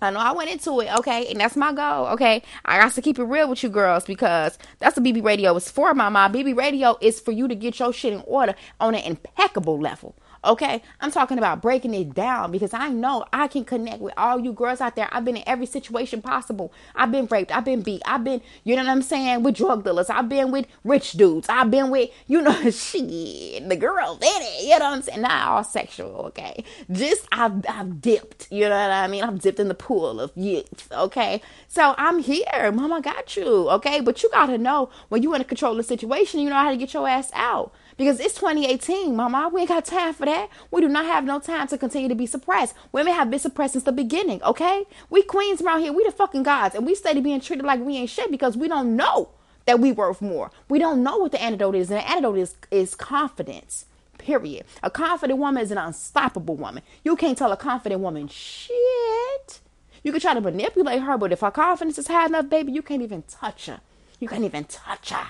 I 0.00 0.10
know 0.10 0.18
I 0.18 0.32
went 0.32 0.50
into 0.50 0.80
it, 0.80 0.94
okay, 0.98 1.26
and 1.28 1.40
that's 1.40 1.56
my 1.56 1.72
goal, 1.72 2.06
okay. 2.08 2.42
I 2.66 2.78
got 2.78 2.92
to 2.92 3.02
keep 3.02 3.18
it 3.18 3.24
real 3.24 3.48
with 3.48 3.62
you 3.62 3.70
girls 3.70 4.04
because 4.04 4.58
that's 4.78 4.96
what 4.96 5.04
BB 5.04 5.24
Radio 5.24 5.56
is 5.56 5.70
for, 5.70 5.94
my 5.94 6.10
mom. 6.10 6.34
BB 6.34 6.54
Radio 6.54 6.98
is 7.00 7.18
for 7.18 7.32
you 7.32 7.48
to 7.48 7.54
get 7.54 7.78
your 7.78 7.92
shit 7.94 8.12
in 8.12 8.22
order 8.26 8.54
on 8.78 8.94
an 8.94 9.02
impeccable 9.04 9.80
level. 9.80 10.14
Okay, 10.44 10.82
I'm 11.00 11.10
talking 11.10 11.38
about 11.38 11.62
breaking 11.62 11.94
it 11.94 12.14
down 12.14 12.52
because 12.52 12.72
I 12.74 12.88
know 12.88 13.24
I 13.32 13.48
can 13.48 13.64
connect 13.64 14.00
with 14.00 14.14
all 14.16 14.38
you 14.38 14.52
girls 14.52 14.80
out 14.80 14.96
there. 14.96 15.08
I've 15.12 15.24
been 15.24 15.36
in 15.36 15.44
every 15.46 15.66
situation 15.66 16.22
possible. 16.22 16.72
I've 16.94 17.10
been 17.10 17.26
raped. 17.26 17.54
I've 17.54 17.64
been 17.64 17.82
beat. 17.82 18.02
I've 18.06 18.24
been, 18.24 18.40
you 18.64 18.76
know 18.76 18.82
what 18.82 18.90
I'm 18.90 19.02
saying, 19.02 19.42
with 19.42 19.56
drug 19.56 19.84
dealers. 19.84 20.10
I've 20.10 20.28
been 20.28 20.50
with 20.50 20.66
rich 20.84 21.12
dudes. 21.12 21.48
I've 21.48 21.70
been 21.70 21.90
with, 21.90 22.10
you 22.26 22.42
know, 22.42 22.70
shit, 22.70 23.68
the 23.68 23.76
girls 23.76 24.18
in 24.18 24.28
it. 24.28 24.64
You 24.64 24.78
know 24.78 24.90
what 24.90 24.96
I'm 24.96 25.02
saying? 25.02 25.20
Not 25.22 25.48
all 25.48 25.64
sexual, 25.64 26.14
okay? 26.26 26.64
Just 26.90 27.26
I've 27.32 27.64
I've 27.68 28.00
dipped. 28.00 28.48
You 28.50 28.68
know 28.68 28.78
what 28.78 28.90
I 28.90 29.06
mean? 29.08 29.24
I've 29.24 29.40
dipped 29.40 29.60
in 29.60 29.68
the 29.68 29.74
pool 29.74 30.20
of 30.20 30.32
youth. 30.36 30.88
Okay, 30.92 31.42
so 31.68 31.94
I'm 31.98 32.20
here. 32.20 32.70
Mama 32.72 33.00
got 33.00 33.36
you. 33.36 33.68
Okay, 33.70 34.00
but 34.00 34.22
you 34.22 34.30
gotta 34.30 34.58
know 34.58 34.90
when 35.08 35.22
you 35.22 35.34
in 35.34 35.40
a 35.40 35.44
controlling 35.44 35.82
situation, 35.82 36.40
you 36.40 36.48
know 36.48 36.56
how 36.56 36.70
to 36.70 36.76
get 36.76 36.94
your 36.94 37.08
ass 37.08 37.30
out. 37.34 37.72
Because 37.96 38.20
it's 38.20 38.34
2018, 38.34 39.16
mama. 39.16 39.50
We 39.52 39.60
ain't 39.62 39.70
got 39.70 39.84
time 39.86 40.12
for 40.12 40.26
that. 40.26 40.50
We 40.70 40.82
do 40.82 40.88
not 40.88 41.06
have 41.06 41.24
no 41.24 41.40
time 41.40 41.66
to 41.68 41.78
continue 41.78 42.08
to 42.08 42.14
be 42.14 42.26
suppressed. 42.26 42.74
Women 42.92 43.14
have 43.14 43.30
been 43.30 43.40
suppressed 43.40 43.72
since 43.72 43.84
the 43.84 43.92
beginning, 43.92 44.42
okay? 44.42 44.84
We 45.08 45.22
queens 45.22 45.62
around 45.62 45.80
here, 45.80 45.92
we 45.92 46.04
the 46.04 46.12
fucking 46.12 46.42
gods. 46.42 46.74
And 46.74 46.84
we 46.84 46.94
steady 46.94 47.20
being 47.20 47.40
treated 47.40 47.64
like 47.64 47.80
we 47.80 47.96
ain't 47.96 48.10
shit 48.10 48.30
because 48.30 48.56
we 48.56 48.68
don't 48.68 48.96
know 48.96 49.30
that 49.64 49.80
we 49.80 49.92
worth 49.92 50.20
more. 50.20 50.50
We 50.68 50.78
don't 50.78 51.02
know 51.02 51.18
what 51.18 51.32
the 51.32 51.42
antidote 51.42 51.74
is. 51.74 51.90
And 51.90 51.98
the 51.98 52.08
antidote 52.08 52.38
is, 52.38 52.54
is 52.70 52.94
confidence. 52.94 53.86
Period. 54.18 54.64
A 54.82 54.90
confident 54.90 55.38
woman 55.38 55.62
is 55.62 55.70
an 55.70 55.78
unstoppable 55.78 56.56
woman. 56.56 56.82
You 57.04 57.16
can't 57.16 57.38
tell 57.38 57.52
a 57.52 57.56
confident 57.56 58.00
woman 58.00 58.28
shit. 58.28 59.60
You 60.02 60.12
can 60.12 60.20
try 60.20 60.34
to 60.34 60.40
manipulate 60.40 61.02
her, 61.02 61.16
but 61.18 61.32
if 61.32 61.40
her 61.40 61.50
confidence 61.50 61.98
is 61.98 62.08
high 62.08 62.26
enough, 62.26 62.48
baby, 62.48 62.72
you 62.72 62.82
can't 62.82 63.02
even 63.02 63.22
touch 63.22 63.66
her. 63.66 63.80
You 64.20 64.28
can't 64.28 64.44
even 64.44 64.64
touch 64.64 65.10
her. 65.10 65.26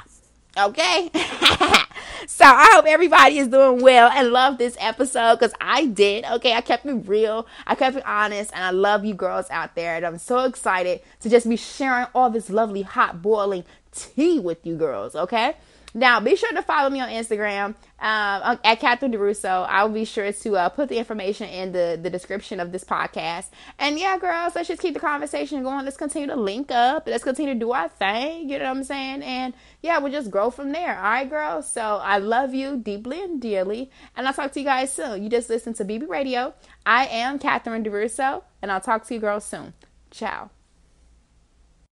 Okay? 0.57 1.11
so 2.27 2.45
I 2.45 2.71
hope 2.73 2.87
everybody 2.87 3.39
is 3.39 3.49
doing 3.49 3.83
well 3.83 4.11
and 4.11 4.31
love 4.31 4.59
this 4.59 4.77
episode 4.81 5.37
because 5.39 5.55
I 5.61 5.87
did. 5.87 6.25
Okay, 6.25 6.55
I 6.55 6.61
kept 6.61 6.87
it 6.87 6.95
real, 7.09 7.47
I 7.67 7.75
kept 7.75 7.97
it 7.97 8.07
honest, 8.07 8.53
and 8.55 8.65
I 8.65 8.71
love 8.71 9.05
you 9.05 9.15
girls 9.15 9.47
out 9.51 9.75
there. 9.75 9.97
And 9.97 10.07
I'm 10.07 10.19
so 10.19 10.45
excited 10.45 11.03
to 11.21 11.29
just 11.29 11.49
be 11.49 11.57
sharing 11.57 12.07
all 12.15 12.31
this 12.31 12.51
lovely 12.51 12.83
hot 12.83 13.23
boiling 13.23 13.65
tea 13.93 14.39
with 14.39 14.65
you 14.67 14.77
girls. 14.77 15.15
Okay. 15.15 15.55
Now, 15.97 16.21
be 16.21 16.37
sure 16.37 16.53
to 16.53 16.61
follow 16.61 16.91
me 16.91 17.01
on 17.01 17.09
Instagram 17.09 17.69
um, 17.99 18.59
at 18.63 18.81
Catherine 18.81 19.13
Duroseau. 19.13 19.67
I'll 19.67 19.89
be 19.89 20.05
sure 20.05 20.31
to 20.31 20.57
uh, 20.57 20.69
put 20.69 20.91
the 20.91 20.99
information 20.99 21.49
in 21.49 21.73
the, 21.73 21.99
the 22.01 22.11
description 22.11 22.61
of 22.61 22.71
this 22.71 22.85
podcast. 22.85 23.47
And 23.79 23.99
yeah, 23.99 24.19
girls, 24.19 24.55
let's 24.55 24.69
just 24.69 24.83
keep 24.83 24.93
the 24.93 25.01
conversation 25.01 25.63
going. 25.63 25.87
Let's 25.87 25.97
continue 25.97 26.29
to 26.29 26.37
link 26.37 26.71
up. 26.71 27.05
Let's 27.07 27.25
continue 27.25 27.55
to 27.55 27.59
do 27.59 27.73
our 27.73 27.89
thing. 27.89 28.51
You 28.51 28.59
know 28.59 28.67
what 28.67 28.77
I'm 28.77 28.85
saying? 28.85 29.23
And 29.23 29.55
yeah, 29.81 29.97
we'll 29.99 30.13
just 30.13 30.31
grow 30.31 30.51
from 30.51 30.71
there. 30.73 30.99
All 30.99 31.03
right, 31.03 31.31
girls? 31.31 31.73
So 31.73 31.81
I 31.81 32.19
love 32.19 32.53
you 32.53 32.77
deeply 32.77 33.23
and 33.23 33.41
dearly. 33.41 33.91
And 34.15 34.29
I'll 34.29 34.35
talk 34.35 34.53
to 34.53 34.61
you 34.61 34.67
guys 34.67 34.93
soon. 34.93 35.23
You 35.23 35.31
just 35.31 35.49
listen 35.49 35.73
to 35.75 35.85
BB 35.87 36.11
Radio. 36.11 36.53
I 36.85 37.07
am 37.07 37.39
Catherine 37.39 37.83
Duroseau, 37.83 38.43
and 38.61 38.71
I'll 38.71 38.83
talk 38.83 39.07
to 39.07 39.15
you 39.15 39.21
girls 39.21 39.47
soon. 39.47 39.73
Ciao. 40.11 40.51